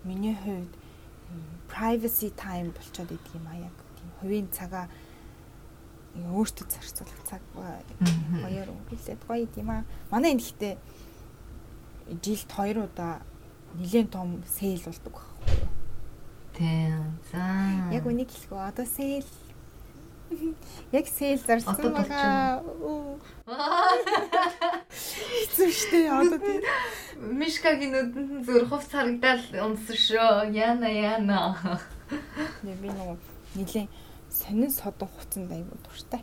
[0.09, 0.73] миний хувьд
[1.68, 4.88] privacy time болчиход идэг юм а яг тийм хувийн цагаа
[6.16, 9.85] өөртөө зарцуулах цаг гоёор өнгөлээд гоё юм а.
[10.09, 10.75] Манай энэ гэхдээ
[12.25, 13.21] жилд хоёр удаа
[13.77, 15.71] нэлээд том сейл болдог байхгүй юу?
[16.57, 17.21] Тийм.
[17.33, 17.40] За.
[17.92, 19.29] Яг үнийг хэлэхгүй одоо сейл
[20.92, 22.62] Яг сейл зарсан байгаа.
[24.92, 26.62] Хэцүү штэ одоо тийм.
[27.38, 30.53] Мишкагийн нүдэнд нь зүр хувц харагдал унсан шүү.
[30.53, 31.57] Яна яна.
[32.62, 33.16] Тэгээ би нөгөө
[33.57, 33.88] нилийн
[34.29, 36.23] сонин содон хуцанд аягүй дуртай.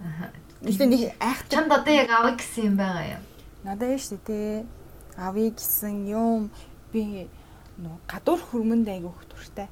[0.00, 0.32] Аха.
[0.64, 3.24] Нилийн нэг айх Чамд одоо яг авах гэсэн юм байгаа юм.
[3.64, 4.64] надад яа штэ те.
[5.16, 6.50] Авъя гэсэн юм
[6.92, 7.28] би
[7.78, 9.68] нөгөө гадуур хөрмөнд аягүй их дуртай.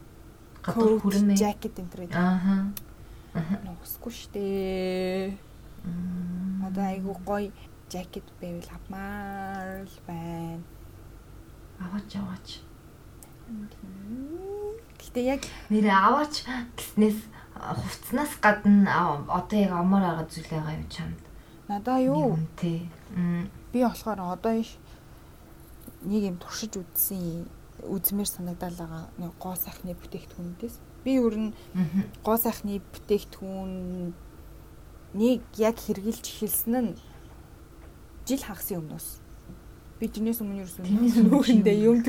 [0.62, 1.36] Гадуур хүрмээ.
[1.36, 2.00] Jacket энэ төр.
[2.12, 2.56] Ааха.
[3.34, 4.44] Нуусгүй штэ.
[6.66, 7.52] Одоо аягүй гоё
[7.90, 10.62] жакет байвал авмаар л байна.
[11.78, 12.48] Аваач аваач.
[15.00, 17.18] Гэтэ яг Нэрээ аваач гэснээс
[17.54, 21.20] хувцснаас гадна одоо яг амар байгаа зүйл байгаа юм чамд.
[21.70, 22.90] надаа юу тий.
[23.72, 24.74] Би болохоор одоо иш
[26.02, 27.46] нэг юм туршиж үзсэн
[27.86, 31.50] үзмэр санагдал байгаа нэг гоо сайхны бүтээгдэхүүнээс би өөр нь
[32.24, 34.12] гоо сайхны бүтээгдэхүүн
[35.16, 36.90] нэг яг хэрглэж эхэлсэн нь
[38.26, 39.08] жил хагасын өмнөөс
[40.00, 42.00] би тэрнээс өмнө өмнө нүүрэндээ юм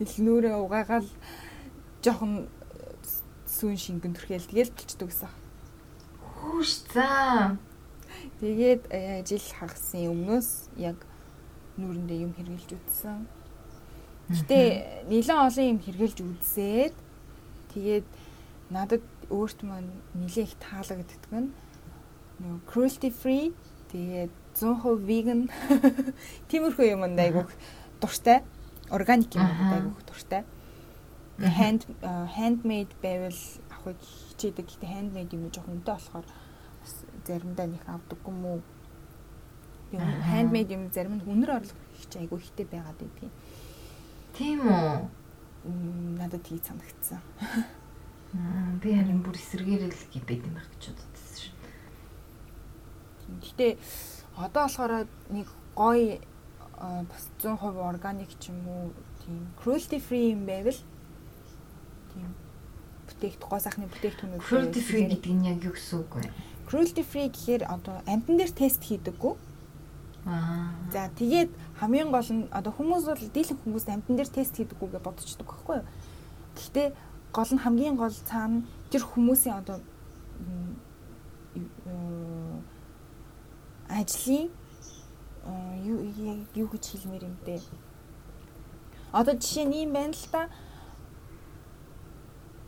[0.00, 1.08] ил нүрээ угаагаал
[2.00, 2.48] жоохон
[3.54, 5.32] сүүн шингэн төрхөөл тэгэл болчдөг гэсэн.
[6.40, 7.56] Хүүш за.
[8.40, 10.48] Тэгээд э, жил хагасын өмнөөс
[10.80, 10.98] яг
[11.76, 13.28] нүүрэндээ юм хэрглэж үзсэн.
[14.32, 14.58] Гэтэ
[15.08, 16.96] нэлээд олон юм хэрглэж үзээд
[17.74, 18.06] тэгээд
[18.70, 21.50] надад өөрт маань нэлээд их таалагддаг нь
[22.40, 23.52] нөгөө cruelty free
[23.92, 25.40] тэгээд 100% vegan
[26.50, 27.50] тиймэрхүү юмд айгуух
[28.00, 28.42] дуртай.
[28.90, 30.44] Органик юм айгуух дуртай.
[31.38, 33.40] Hand э, handmade байвал
[33.74, 34.66] авахыг хичээдэг.
[34.70, 36.26] Гэтэ handmade юм жоохон үнэтэй болохоор
[37.26, 38.60] заримдаа нэг авдаггүй юм уу.
[39.98, 40.22] Аха.
[40.30, 43.32] handmade юм зарим нь үнэр орлого их айгуу ихтэй байгаад байдгийг
[44.34, 45.06] Тийм үү.
[45.64, 47.20] Надад тгий санагдсан.
[48.34, 51.54] Аа, Би харин бүр эсэргээрэл гэбэд юм байх гэж боддосон шүү.
[53.40, 53.66] Гэтэ
[54.36, 56.20] одоо болохоор нэг гоё
[57.08, 58.92] бас 100% органик ч юм уу
[59.24, 60.76] тийм cruelty free юм байвал
[62.12, 62.34] тийм
[63.08, 66.28] бүтээгт гоо сайхны бүтээгдэхүүнүүд Cruelty free гэдэг нь яг юу гэсэн үг вэ?
[66.68, 69.34] cruelty free гэхээр одоо амтан дээр тест хийдэггүй.
[70.26, 70.72] Аа.
[70.92, 75.02] За тэгээд хамгийн гол нь одоо хүмүүс бол дийлэн хүмүүс амтан дээр тест хийдэггүй гэж
[75.04, 75.86] бодчихдог байхгүй юу?
[76.56, 76.88] Гэхдээ
[77.32, 79.84] гол нь хамгийн гол цаана тэр хүмүүсийн одоо
[83.88, 84.48] ажлын
[85.84, 86.00] юу
[86.56, 87.60] юу гэж хэлмээр юм бэ?
[89.12, 90.48] Одоо жишээ нь юм байна л та.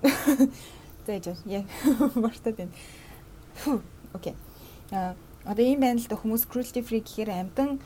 [1.06, 1.12] За
[1.48, 1.64] яа
[2.44, 2.72] байна.
[3.54, 3.80] Фу,
[4.12, 4.34] Окей.
[4.92, 7.78] А одоо ийм байна л да хүмүүс cruelty free гэхээр амтан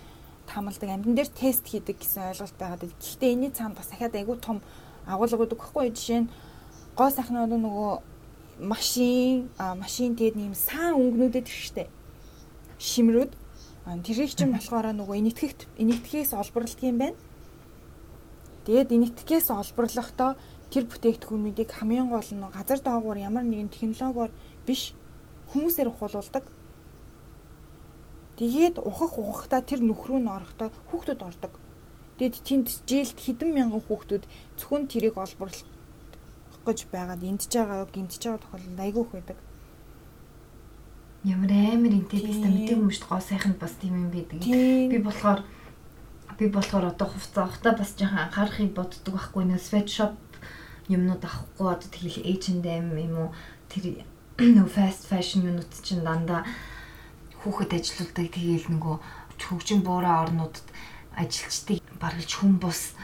[0.49, 2.97] тамалдаг амтан дээр тест хийдэг гэсэн ойлголт байгаад байна.
[2.97, 4.59] Гэхдээ энэний цаана бас дахиад айгүй том
[5.07, 5.95] байхгүй юу?
[5.95, 6.33] Жишээ нь
[6.97, 7.93] гоо сайхны одоо нөгөө
[8.65, 11.89] машин машин тэгээд нэм саан өнгнүүдэд ирштэй.
[12.81, 13.33] Шимрүүд
[14.05, 17.19] тэрийг чинь болохоор нөгөө энэтхэгт энэтхгээс олборлдог юм байна.
[18.65, 20.37] Тэгээд энэтхгээс олборлохдоо
[20.71, 24.31] тэр бүтээгдэхүүнүүдийг хамгийн гол нь газар доогуур ямар нэгэн технологиор
[24.67, 24.95] биш
[25.53, 26.45] хүмүүсээр ухуулдаг.
[28.41, 31.53] Тэгээд ухах ухахтаа тэр нүх рүү н орохдоо хүүхдүүд ордог.
[32.17, 34.25] Тэгэд тэнд жилд хэдэн мянган хүүхдүүд
[34.57, 35.69] зөвхөн тэрийг олборлох
[36.65, 39.39] гэж байгаад эндж байгаа гимтж байгаа тохиолдолд айгүй их байдаг.
[41.25, 42.53] Ямар амар интеллектэйс Тийм.
[42.57, 43.13] мэдээгүй юм шүү дээ.
[43.13, 44.41] Гоо сайханд бас тийм юм байдаг.
[44.41, 45.41] Би болохоор
[46.41, 50.17] би болохоор одоо хувцас авахтаа бас жоохон анхаарахыг боддог байхгүй нэ sweatshop
[50.89, 53.29] юмнууд авахгүй одоо тэгэл H&M юм уу
[53.69, 54.01] тэр
[54.57, 56.49] нөө fast fashion юмнууд чинь дандаа
[57.41, 58.97] хүүхэд ажилуулдаг тэгээл нөгөө
[59.41, 60.67] хөгжин буураа орнуудад
[61.17, 62.95] ажилчдыг баргалж хүн бус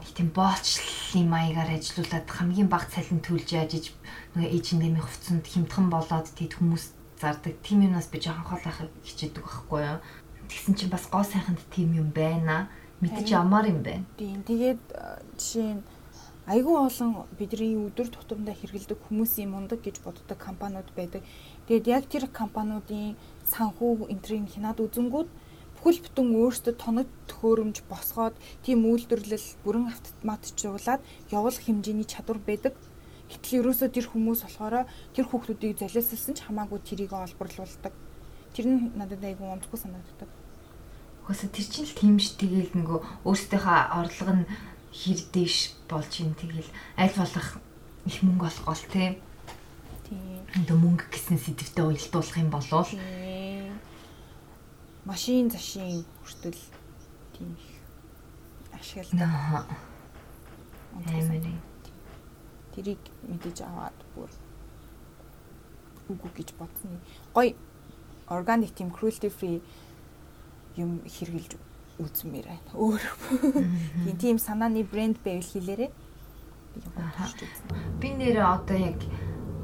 [0.00, 3.84] нэг тийм боолчлын маягаар ажилуулад хамгийн бага цалин төлж яажиж
[4.36, 6.84] нөгөө эйжендэмийн хувцсанд хямдхан болоод тэд хүмүүс
[7.20, 7.54] зардаг.
[7.62, 9.98] Тим юмнаас би жоохон холоохыг хичээдэг байхгүй юу.
[10.48, 12.68] Тэгсэн чинь бас гоо сайханд тим юм байна.
[13.00, 14.04] Мэдээж ямар юм бэ?
[14.16, 14.42] Тийм.
[14.44, 15.82] Тэгээд э, жишээ нь
[16.48, 21.22] айгүй олон бидний өдөр тутамдаа хэрэгэлдэг хүмүүсийн мундаг гэж боддог компаниуд байдаг.
[21.68, 23.16] Тэгээд яг тэр компаниудын
[23.54, 25.28] санхүү энтрийн хинаад үзэнгүүд
[25.80, 31.00] бүхэл бүтэн өөрсдөө тоног төхөөрөмж босгоод тийм үйлдвэрлэл бүрэн автоматжуулаад
[31.32, 32.76] явуулах хэмжээний чадвар байдаг.
[33.32, 34.84] Гэтэл ерөөсөө тэр хүмүүс болохоор
[35.16, 37.94] тэр хүүхдүүдийг золиослсон ч хамаагүй тэрийг олборлуулдаг.
[38.52, 40.28] Тэр нь надад айгүй онцгүй санагддаг.
[41.24, 44.50] Угаасаа тэр чинь л тийм ш тэгэл нөгөө өөрсдийнхөө орлого нь
[44.92, 46.68] хэр дэш болж юм тэгэл
[47.00, 47.48] аль болох
[48.04, 49.08] их мөнгө олох гол тий.
[50.04, 50.44] Тийм.
[50.60, 52.88] Өндө мөнгө гэсэн сэдвтэ уялдуулах юм болов
[55.04, 56.58] машин зашин хүртэл
[57.36, 57.68] тийм их
[58.74, 59.66] ашигладаг.
[61.06, 61.44] Аймаг.
[62.74, 64.30] Тэрийг мэдээж аваад бүр
[66.10, 67.00] үгүй гэж бодсон.
[67.34, 67.56] Гой
[68.28, 69.62] органик тийм cruelty free
[70.76, 71.58] юм хэрглэж
[71.98, 72.70] үзмээр байна.
[72.74, 73.02] Өөр.
[74.04, 75.90] Тийм тийм санааны брэнд байвал хэлээрээ.
[78.00, 79.00] Би нэрээ одоо яг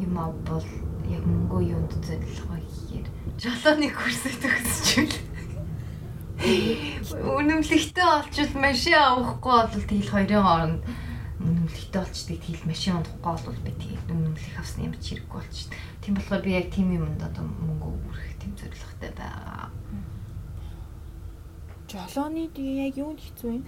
[0.03, 0.67] юм аа бол
[1.09, 5.26] яг мөнгөө юунд зориулах вэ гэхээр жолооны курсыг төгсчихвэл
[6.47, 10.83] үнэмлэгтэй олчвол машин авахгүй бол тэгэл хоёрын хооронд
[11.43, 15.75] үнэмлэгтэй олчдаг тэгэл машин унахгүй бол би тэгээд үнэмлэх авсан юм чи хэрэггүй болчихсон.
[16.03, 19.71] Тийм болохоор би яг тийм юмд одоо мөнгө өрөх тийм зорилготой байгаа.
[21.91, 23.61] Жолооны тэгээ яг юунд хэцүү вэ?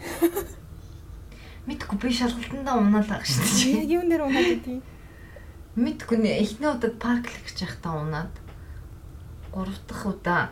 [1.66, 3.74] Мэдгүй би шалгалтандаа унаал байгаа шүү дээ.
[3.82, 4.82] Яг юун дээр унаад байдгийг.
[5.78, 8.34] Мэдгүй нэ эхний удаад парк л гэж явахдаа унаад.
[9.50, 10.42] Гурав дахь удаа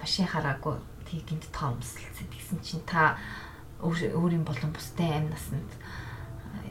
[0.00, 2.26] машин хараагүй тийг гинт тоомсолцсон.
[2.32, 3.20] Тэгсэн чинь та
[3.84, 5.68] өөрийн болон бусдын амь насанд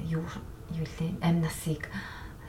[0.10, 0.26] юу
[0.74, 1.86] юу лээ амь насыг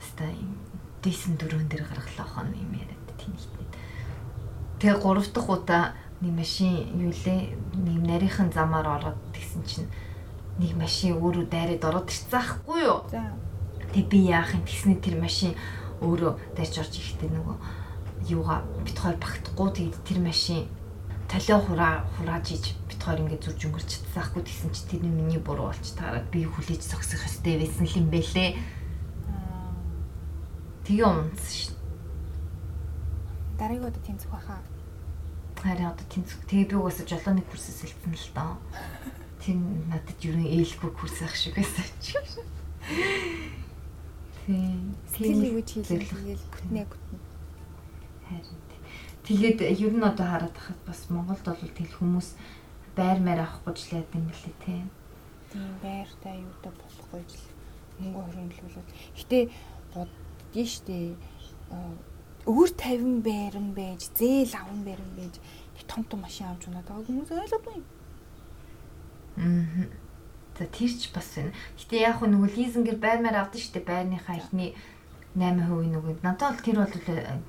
[0.01, 0.57] хаста юм
[1.05, 3.67] дийсэн дөрөөн дээр гаргалаа хон юм яриад ихтэй.
[4.81, 9.89] Тэгээ гурав дахь удаа нэг машин юу лээ нэг нарийнхан замаар ороод тэгсэн чинь
[10.57, 13.05] нэг машин өөрөө дайраад ороод ирсэн аахгүй юу?
[13.13, 13.37] За.
[13.93, 15.53] Тэг би яах юм тэгснэ тэр машин
[16.01, 17.55] өөрөө дайрч орж ирэхдээ нөгөө
[18.33, 20.65] юугаа бит хоёр багтахгүй тэгээд тэр машин
[21.29, 25.71] толио хураа хурааж иж бит хоёр ингээд зүрж өнгөрч чадсаахгүй тэгсэн чи тэрний миний буруу
[25.71, 28.57] болч таараад би хүлээж зогсох ёстой байсан юм бэлээ.
[30.83, 31.75] Тэгээ унтсан шин.
[33.57, 34.61] Дараагийн удаа тэнцэх байхаа.
[35.63, 36.43] Харин одоо тэнцэх.
[36.49, 38.53] Тэгээ би угаасаа жолооны курсээс хэлсэн л доо.
[39.39, 39.55] Тэр
[39.87, 42.19] надад юу нэг ээлгүй курс ах шиг байсан чи.
[44.43, 44.91] Тийм.
[45.07, 47.17] Сэтгэл ивэж хийлгээл бүтнээ бүтнэ.
[48.27, 48.59] Харин
[49.27, 52.29] тэгээд ер нь одоо хараад тахад бас Монголд бол тэгэл хүмүүс
[52.95, 54.75] байр маяг авахгүй ч л яд юм бэлээ те.
[55.51, 57.45] Тийм байртай юутай болохгүй л
[57.99, 58.89] мөнгө хөрөнгөлүүлээд.
[59.17, 59.37] Гэтэ
[59.93, 60.97] боддгийн штэ
[62.43, 65.39] өөр 50 байран байж, зээл аван байран байж
[65.87, 67.79] том том машин авч унаад байгаа хүмүүс ойлгохгүй.
[69.37, 69.87] Аа.
[70.57, 71.53] За тэр ч бас байна.
[71.77, 74.77] Гэтэ яг хөө нөгөө лизингээр байр маяг авдаг штэ байрныхаа ихний
[75.33, 76.93] 8% нөгөө надад бол тэр бол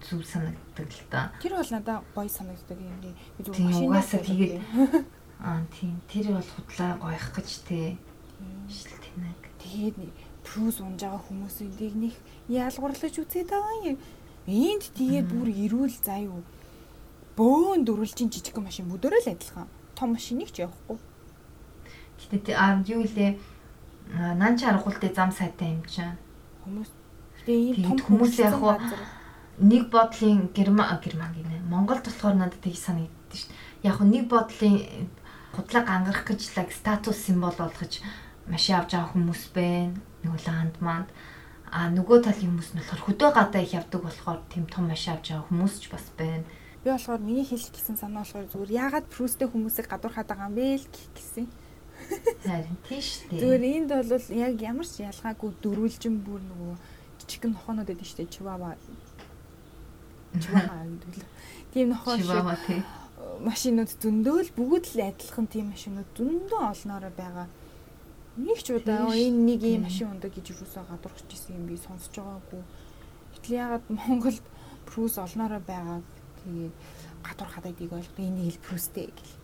[0.01, 1.33] зүг санагддаг л та.
[1.43, 3.13] Тэр бол надад гоё санагддаг юм би
[3.45, 4.57] машин угаасаа тэгээд
[5.45, 7.99] аа тийм тэр бол худлаа гоёх гэж те.
[8.73, 9.41] Шил тэнэг.
[9.61, 9.97] тэгээд
[10.45, 12.15] прүүс унж байгаа хүмүүсийг нэг
[12.49, 13.99] яалгуурлаж үзээд байгаа юм.
[14.49, 16.41] Энд тэгээд бүр ирүүл заа юу.
[17.37, 19.69] Бөөн дөрвөлжин жижиг машин бүдөрөө л адилхан.
[19.93, 20.97] Том машиныг ч явахгүй.
[22.33, 23.37] Гэтэ аа юу илээ
[24.13, 26.17] нан чаргуултай зам сайтай юм чинь.
[26.65, 27.04] Хүмүүс
[27.47, 29.01] тэгээд ийм том хүмүүс яг газар
[29.59, 31.63] нэг бодлын герман герман гинэ.
[31.71, 33.87] Монголд болохоор надад тийг санагддаг шүү дээ.
[33.87, 34.77] Яг хуу нэг бодлын
[35.55, 38.03] худлаа гангарах гэж лаг статус символ болгож
[38.51, 39.95] машин авч байгаа хүмүүс байна.
[40.27, 41.09] Нөгөө ланд манд
[41.71, 45.31] а нөгөө талын хүмүүс нь болохоор хөдөө гадаа их явдаг болохоор тийм том машин авч
[45.31, 46.45] байгаа хүмүүс ч бас байна.
[46.83, 50.67] би болохоор миний хэлэх гэсэн санаа болохоор зүгээр яагаад прүүстэй хүмүүсийг гадуурхаад байгаа юм бэ
[50.83, 51.47] л гэсэн.
[52.45, 53.41] Харин тийш дээ.
[53.41, 56.75] Зүгээр энд бол яг ямар ч ялгаагүй дөрвөлжин бүр нөгөө
[57.25, 58.77] жижигэн нохоонод байдаг шүү дээ чивава.
[60.37, 61.27] Чивава гэдэг л.
[61.73, 62.83] Тийм нохоо шиг Чивава тий.
[63.41, 67.49] машинууд зөндөө л бүгд л адилхан тийм машинууд зөндөө олноороо байгаа.
[68.37, 72.15] Нэг ч удаа энэ нэг ийм машин ундаг гэж юусаа гадуурч ирсэн юм би сонсож
[72.15, 72.63] байгаагүй.
[73.35, 74.45] Гэтэл ягаад Монголд
[74.87, 76.01] прус олноороо байгаа
[76.45, 76.75] тэгээд
[77.25, 79.35] гадуур хадагдгийг ойлгох энэ прустэй гэл.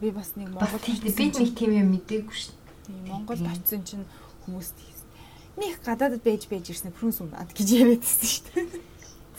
[0.00, 2.56] Би бас нэг Монгол би нэг тийм юм мэдээгүй шүү.
[2.88, 4.06] Тийм Монголд очисон чинь
[4.44, 4.68] хүмүүс
[5.60, 5.66] тийс.
[5.68, 8.80] Них гадаадд байж байж ирсэн прус унаад гэж яриадсэн шүү дээ.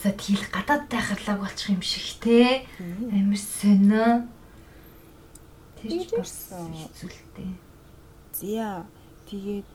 [0.01, 2.65] За тэгэл гадаад тайхарлаг болчих юм шиг те.
[2.77, 4.25] Амар сонио.
[5.81, 6.73] Тэр ч бас Тэгжсэн.
[6.77, 7.49] хэцүүлтэй.
[8.38, 8.86] Зя.
[9.29, 9.65] Тэгээд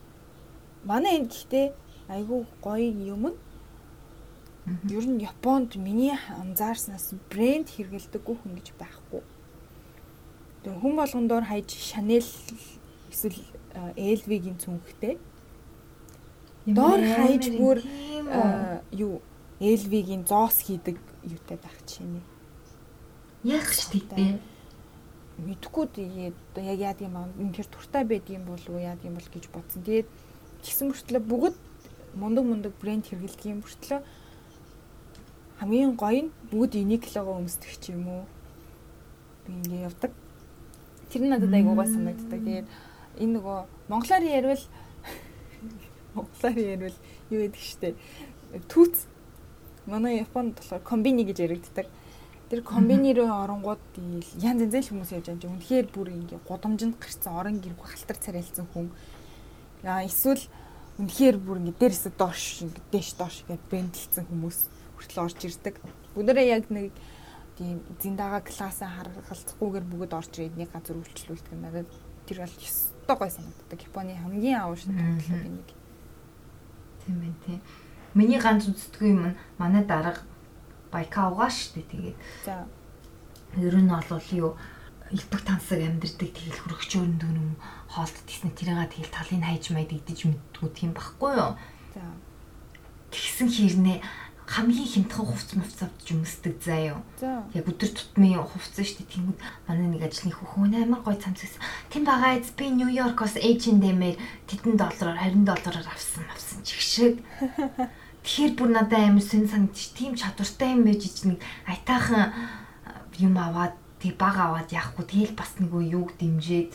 [0.86, 1.66] манай энэ гэхдээ
[2.10, 3.38] айгүй гоё юм нь
[4.90, 9.22] ер нь Японд миний анзаарснаас брэнд хэрэгэлдэггүй хүн гэж байхгүй.
[10.66, 12.26] Тэгээ хүн болгондоор хайж Chanel
[13.10, 13.38] эсвэл
[13.94, 15.18] LV-гийн цүнхтэй
[16.66, 17.78] Доор хайж бүр,
[18.90, 19.22] юу
[19.60, 22.20] LV-гийн зоос хийдэг юутай байх чинь.
[23.46, 24.38] яг ч тэгтээ.
[25.36, 29.84] Мэдхгүй тэгээд яг яад юм тэр туртай байдгийн болов уу яад юм бол гэж бодсон.
[29.86, 30.08] Тэгээд
[30.64, 31.56] тэгсэн мөртлөө бүгд
[32.18, 34.00] мундаг мундаг брэнд хэрэглэдэг юм мөртлөө
[35.60, 38.24] хамгийн гоё нь бүгд Uniqlo-го өмсдөг ч юм уу.
[39.46, 40.12] Би ингэ явдаг.
[41.08, 42.40] Тэр надад айгуу гой санагддаг.
[42.44, 42.68] Тэгээд
[43.20, 44.60] энэ нөгөө монголоор ярил
[46.16, 46.98] монголоор ярил
[47.30, 47.94] юу гэдэг штэ.
[48.72, 49.06] Түүц
[49.86, 51.86] манай Японд болохоор комбини гэж яригддаг.
[52.50, 53.82] Тэр комбини руу оронгууд
[54.40, 55.58] янз янз л хүмүүс явж байгаа юм.
[55.58, 58.90] Үнэхээр бүр ингээ гудамжинд гарцсан орон гэргүй халтар царайлсан хүн.
[59.82, 60.42] Яа эсвэл
[61.02, 64.58] үнэхээр бүр ингээ дээрээс доош ингээ дээш доош ингээ бэндлсэн хүмүүс
[64.94, 65.74] хүртэл орж ирдэг.
[66.14, 66.94] Бүгдээрээ яг нэг
[67.58, 71.90] тийм зиндага классаа харгалцахгүйгээр бүгд орж ирээд нэг газар үйлчлүүлдэг юм надад
[72.30, 73.80] тэр бол ёстой гой санагддаг.
[73.80, 75.68] Японы хамгийн аавш тоглох нэг.
[77.06, 77.60] Тийм байх тий.
[78.14, 80.26] Миний ганц үздэггүй юм нь манай дарга
[80.90, 82.66] байка угаа штэ тэгээд За
[83.56, 84.58] ер нь бол юу
[85.14, 87.54] элбэг тансаг амьдрдаг тэгэл хөрөгчөөрн дүнм
[87.94, 91.54] хоолт тийснэ тэрийгээ тэгэл талын хайж майд идэж мэддгүү тийм байхгүй юу.
[91.94, 92.02] за
[93.14, 93.98] Тэгсэн хэрнээ
[94.46, 97.00] хамгийн хямдхан хувц мувц авч өмсдөг заа юу.
[97.18, 99.10] за Яг өдөр тутмын хувцас шүү дээ.
[99.10, 101.62] Тэнгүүд манай нэг ажлын хүүхэн амар гоё цамц байсан.
[101.90, 107.18] Тийм байгаа би Нью-Йоркоос H&M-ээр тэдэн доллараар 20 доллараар авсан авсан чигшэг.
[108.22, 109.98] Тэгэхээр бүр надад амар сэн санагдчих.
[109.98, 112.30] Тийм чадвартай юм байж ич нэг айтаахан
[113.18, 116.70] юм аваад тэг баг аваад яахгүй тэгэл бас нэг юуг дэмжиэд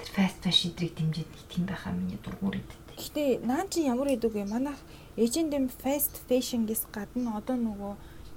[0.00, 2.80] тэр фаст фэшн шидрийг дэмжиэд нэг тийм байхаа миний дургуур идэв.
[2.96, 4.48] Гэхдээ наан чи ямар идэг вэ?
[4.48, 4.80] Манайх
[5.16, 7.92] H&M fast fashion-гээс гадна одоо нөгөө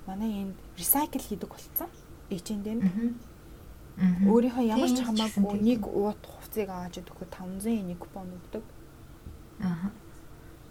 [0.07, 1.91] манай энд recycle хийдэг болцсон.
[2.31, 2.79] H&M
[3.99, 8.63] өөрийнхөө ямар ч хамаагүй нэг уут хувцыг аваад өгөхөд 500 нэг купон өгдөг.
[9.59, 9.91] Аа.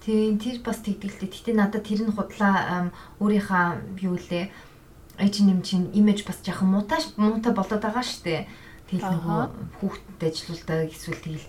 [0.00, 1.28] Тийм тэр бас тэгдэлтэй.
[1.28, 2.88] Гэтэ надад тэр нь худлаа
[3.20, 4.48] өөрийнхөө юу лээ
[5.20, 8.48] H&M чинь имиж бас жоохон муутай муутай болоод байгаа штэ.
[8.88, 9.40] Тэгэл нөгөө
[9.82, 11.46] хүүхдэд ажилуулдаг эсвэл тэгэл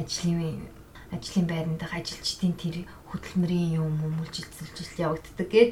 [0.00, 0.64] ажлын
[1.12, 5.70] ажлын байранд ажилчдын тэр хөдөлмөрийн юм өмүүлжилж явагддаг гэд.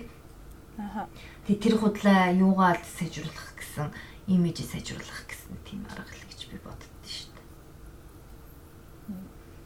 [0.79, 1.09] Аха.
[1.47, 3.93] Тэгээ тэр худлаа юугаар сайжруулах гэсэн
[4.29, 7.41] имижээ сайжруулах гэсэн тийм арга л гэж би боддоо штэ.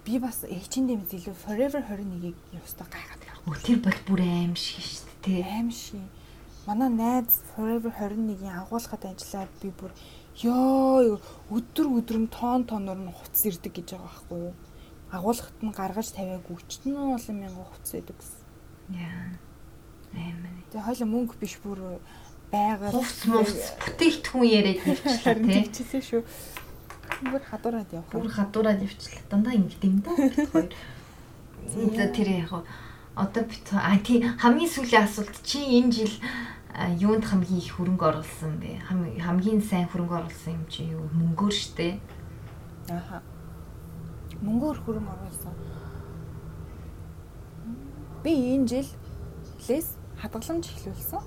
[0.07, 3.43] Би бас H&M-с илүү Forever 21-ийг явстаа гайхаад байна.
[3.51, 5.43] Өө тэр бол бүр аим шиг штэ тий.
[5.43, 5.99] Аим ши.
[6.67, 9.91] Манай найз Forever 21-ийн агуулгад ажиллаад би бүр
[10.47, 11.19] ёо
[11.51, 14.55] өдөр өдрөм тоон тооноор нь хувцс ирдэг гэж байгаа байхгүй юу?
[15.11, 18.43] Агуулгад нь гаргаж тавиагүй өчтөн олон мянган хувцс байдаг гэсэн.
[18.95, 19.35] Яа.
[20.15, 20.39] Аим.
[20.71, 21.79] Тэгээ хойло мөнгө биш бүр
[22.51, 25.63] байгаль Хувц мувц бүтээгдэхүүн яриад явчихлаа харин тий.
[25.67, 26.23] тэгчихсэн шүү.
[27.31, 28.11] Бүр хадуураад явах.
[28.15, 29.23] Бүр хадуураад явчихлаа.
[29.31, 30.11] Дандаа ингэдэг юм да.
[31.71, 32.51] За тэр яг
[33.15, 36.15] одоо бит а тий хамгийн сүүлийн асуулт чи энэ жил
[36.99, 38.79] юунд хамгийн их хөрөнгө оруулсан бэ?
[38.89, 41.07] Хам- Хамгийн сайн хөрөнгө оруулсан юм чи юу?
[41.13, 41.99] Мөнгөөр штэ.
[42.89, 43.23] Аха.
[44.41, 45.55] Мөнгөөр хөрөнгө оруулсан.
[48.25, 48.89] Би энэ жил
[49.69, 51.23] лес хадгаламж эхлүүлсэн.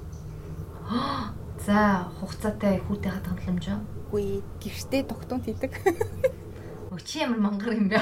[1.65, 3.81] За хугацаатай хүүтэй хадгаламж аа.
[4.09, 5.73] Үгүй гэртээ тогтоомт хийдэг.
[6.93, 7.97] Өө чи ямар мангар юм бэ?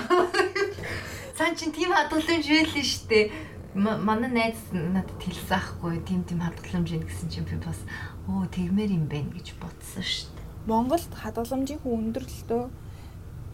[1.38, 3.32] Цаан чин тийм хадгаламж байлээ штэ.
[3.76, 7.80] Ма- Манай найз надад хэлсэн аахгүй тийм тийм хадгаламж ийн гэсэн чинь би бас
[8.28, 10.36] оо тэгмээр юм байна гэж бодсон штэ.
[10.68, 12.64] Монголд хадгаламжийн хүн өндөр л дөө.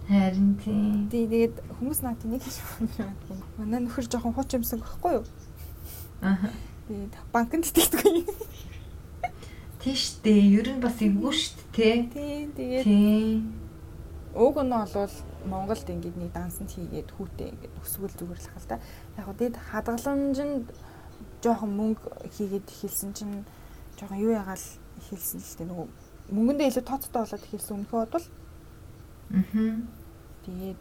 [0.08, 1.12] Харин тийм.
[1.12, 3.12] Тэгээд хүмүүс наад нэг гэж бодсон.
[3.60, 5.26] Манай нөхөр жоохон хуч юмсан гэхгүй юу?
[6.24, 6.48] Аа.
[6.88, 8.24] Тэгээд банкнд итгэдэггүй.
[9.84, 10.64] Тийш дээ.
[10.64, 12.08] Ер нь бас эвгүй штт те.
[12.08, 13.52] Тийм тэгээд Тийм.
[14.32, 18.80] Уг нь бол Монголд ингээд нэг дансанд хийгээд хүүтэй ингээд өсвөл зүгээр л та.
[19.20, 20.72] Яг гоо тэгэд хадгаламжинд
[21.44, 23.44] жоохон мөнгө хийгээд эхэлсэн чинь
[24.00, 24.66] жоохон юу ягаал
[25.04, 25.88] эхэлсэн л дээ нөгөө
[26.32, 28.28] мөнгөндөө илүү тооцтой болоод эхэлсэн өмнөхөө бодвол
[29.30, 29.88] Мгм.
[30.48, 30.80] Тэгээд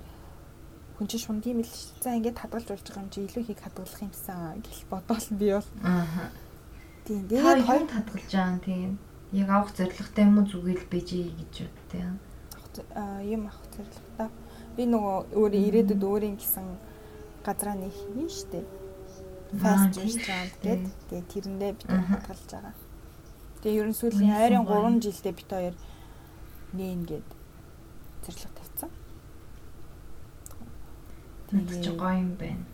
[0.97, 1.91] хүн чинь шун тийм л ш.
[2.01, 5.69] За ингээд хадгалж болж байгаа юм чи илүү их хадгалах юмсан гэл бодоол би бол
[5.83, 6.31] Аа.
[7.05, 8.91] тийм тэгээд хоёр хадгалж байгаа тийм.
[9.35, 12.01] Яг авах зоригтой юм уу зүгээр л бэж гэж бодтой.
[12.07, 14.31] авах юм авах зорилготой.
[14.77, 16.67] Би нөгөө өөрөө ирээдүйд өөрийн гэсэн
[17.45, 18.63] газраа нэг хийн штэ.
[19.61, 20.95] Fast restaurant гэдэг.
[21.11, 22.75] Тэгээ тэрэндээ бид хадгалж байгаа.
[23.63, 24.81] Тэгээ ерөн сүүлийн ойрын гоё.
[24.95, 25.75] 3 жилдээ бид хоёр
[26.77, 27.29] нээн гээд
[28.27, 28.91] зэрлэг тавьсан.
[31.47, 32.65] Тэнд ч гоё юм байна.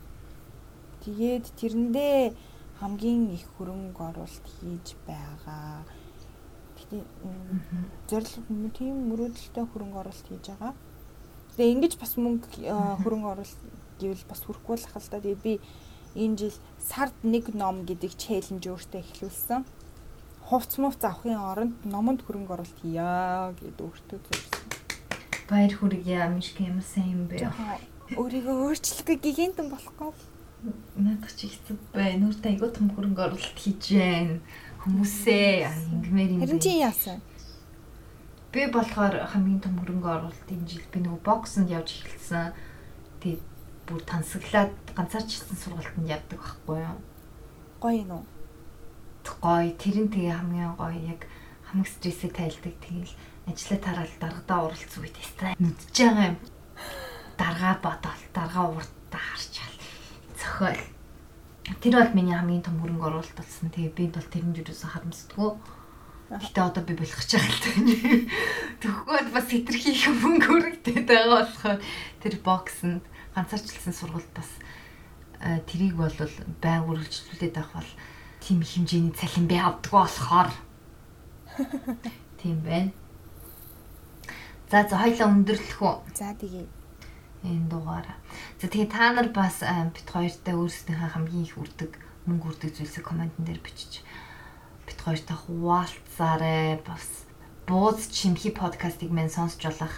[1.05, 2.33] Тэгээд тэрэндээ
[2.81, 5.85] хамгийн их хөрөнгө оруулалт хийж байгаа.
[6.77, 7.03] Тэгтээ
[8.09, 10.73] зорилго тийм мөрөөдөлтэй хөрөнгө оруулалт хийж байгаа.
[11.55, 13.63] Тэгээ ингэж бас мөнгө э, хөрөнгө оруулалт
[14.01, 15.21] гэвэл бас хүрхгүй л ахал та.
[15.21, 15.53] Тэгээ би
[16.17, 19.63] энэ жил сард нэг ном гэдэг челленж өөртөө эхлүүлсэн.
[20.49, 24.65] Хувц мувц авахын оронд номонд хөрөнгө оруулалт хийя гэдэг өөртөө зорьсон.
[25.47, 27.47] Баяр хүргье Мишка ямар сайн юм бэ?
[28.17, 30.11] Өөрийгөө өөрчлөхгүй гигантэн болохгүй.
[31.01, 32.29] Надад ч хэцүү байна.
[32.29, 34.39] Нүрт айгуу том хөрөнгө оруулалт хийж байна.
[34.85, 36.41] Хүмүүсээ ингэмээр юм.
[36.45, 37.19] Харин чи яасан?
[38.53, 42.53] Би болохоор хамгийн том хөрөнгө оруулалт энэ жил би нөгөө боксонд явж эхэлсэн.
[43.25, 43.43] Тэгээд
[43.89, 46.99] бүр тансаглаад ганцаарчлсан сургалтанд явдаг байхгүй юу?
[47.81, 48.25] Гоё юм уу?
[49.41, 49.73] Гоё.
[49.81, 51.25] Тэр нь тэгээ хамгийн гоё яг
[51.65, 52.75] хамаг стрессээ тайлдаг.
[52.77, 53.15] Тэгээл
[53.49, 56.39] ажлаа тараал даргадаа уралцсан үед тест нүдж байгаа юм.
[57.39, 59.77] Даргаа бодоол, даргаа уртаа харчаал.
[60.37, 60.81] Цохол.
[61.81, 63.71] Тэр бол миний хамгийн том хөрөнгө оруулалт болсон.
[63.71, 65.51] Тэгээ би бол тэрэн жирээс харамсдаггүй.
[66.33, 68.27] Гэтэ одоо би болох ч тань.
[68.81, 71.79] Тэгвэл бас хитрхи их мөнгө өргөдөд байгаа болохоор
[72.25, 73.05] тэр боксонд
[73.37, 74.49] ганцаарчлсан сургалт бас
[75.45, 76.13] э, тэрийг бол
[76.65, 77.93] байг үргэлжлүүлээд авах бол
[78.41, 80.51] тийм их хэмжээний цалин би авдаг болохоор
[82.41, 82.93] тийм байна.
[84.73, 85.95] За за хоёлаа өндөрлөх үү?
[86.17, 86.65] За тэгээ
[87.43, 88.17] энэ дугаараа.
[88.61, 91.93] За тэгээ та нар бас а, бит хоёртай өөрсдийнхээ хамгийн их үрдэг
[92.27, 94.03] мөнгө үрдэг зүйлсийг комментэн дээр бичиж
[94.87, 96.79] бит хоёртай хуваалцаарай.
[96.87, 97.27] Бас
[97.67, 99.95] бууз чимхи подкастыг мэн сонсч болох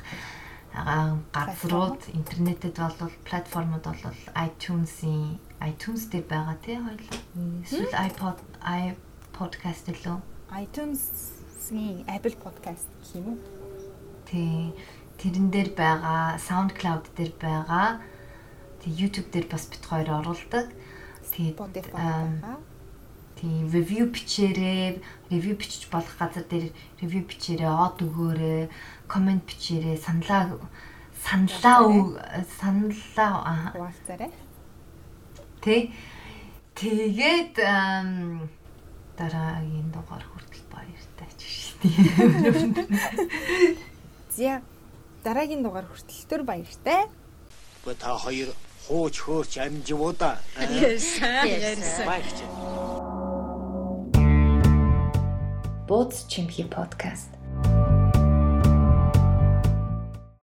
[0.73, 4.01] а, газрууд интернетэд бол платформуд бол
[4.35, 7.21] iTunes-ийн iTunes дээр байгаа тий хоёлаа.
[7.65, 8.97] Эсвэл iPod i
[9.37, 10.19] podcast лөө.
[10.55, 13.39] iTunes-ийн Apple Podcast гэх юм уу?
[14.29, 14.75] Тий.
[15.21, 18.01] Тэрэн дээр байгаа, SoundCloud дээр байгаа.
[18.83, 20.73] Тэг YouTube дээр бас бит хоёр оруулдаг.
[21.33, 21.59] Тэгээд
[23.35, 26.71] тийм review бичээрэй, review бичиж болох газар дээр
[27.03, 28.71] review бичээрэй, од өгөөрэй,
[29.11, 30.61] comment бичээрэй, саналаа
[31.25, 34.31] саналаа саналаа аа, Хуваалцаарай.
[35.65, 35.93] тий.
[36.75, 37.55] Тэгээд
[39.17, 41.77] дараагийн дугаар хүртэл баяртай ч шүү
[42.75, 43.77] дээ.
[44.35, 44.61] За
[45.25, 47.09] дараагийн дугаар хүртэл төр баяртай.
[47.83, 48.53] Гэхдээ та хоёр
[48.87, 50.39] хууч хөөрч амживуда.
[50.61, 51.49] Ярьсан.
[51.49, 52.05] Ярьсан.
[52.05, 52.39] Баярч.
[55.89, 57.34] Бууз чимхи подкаст.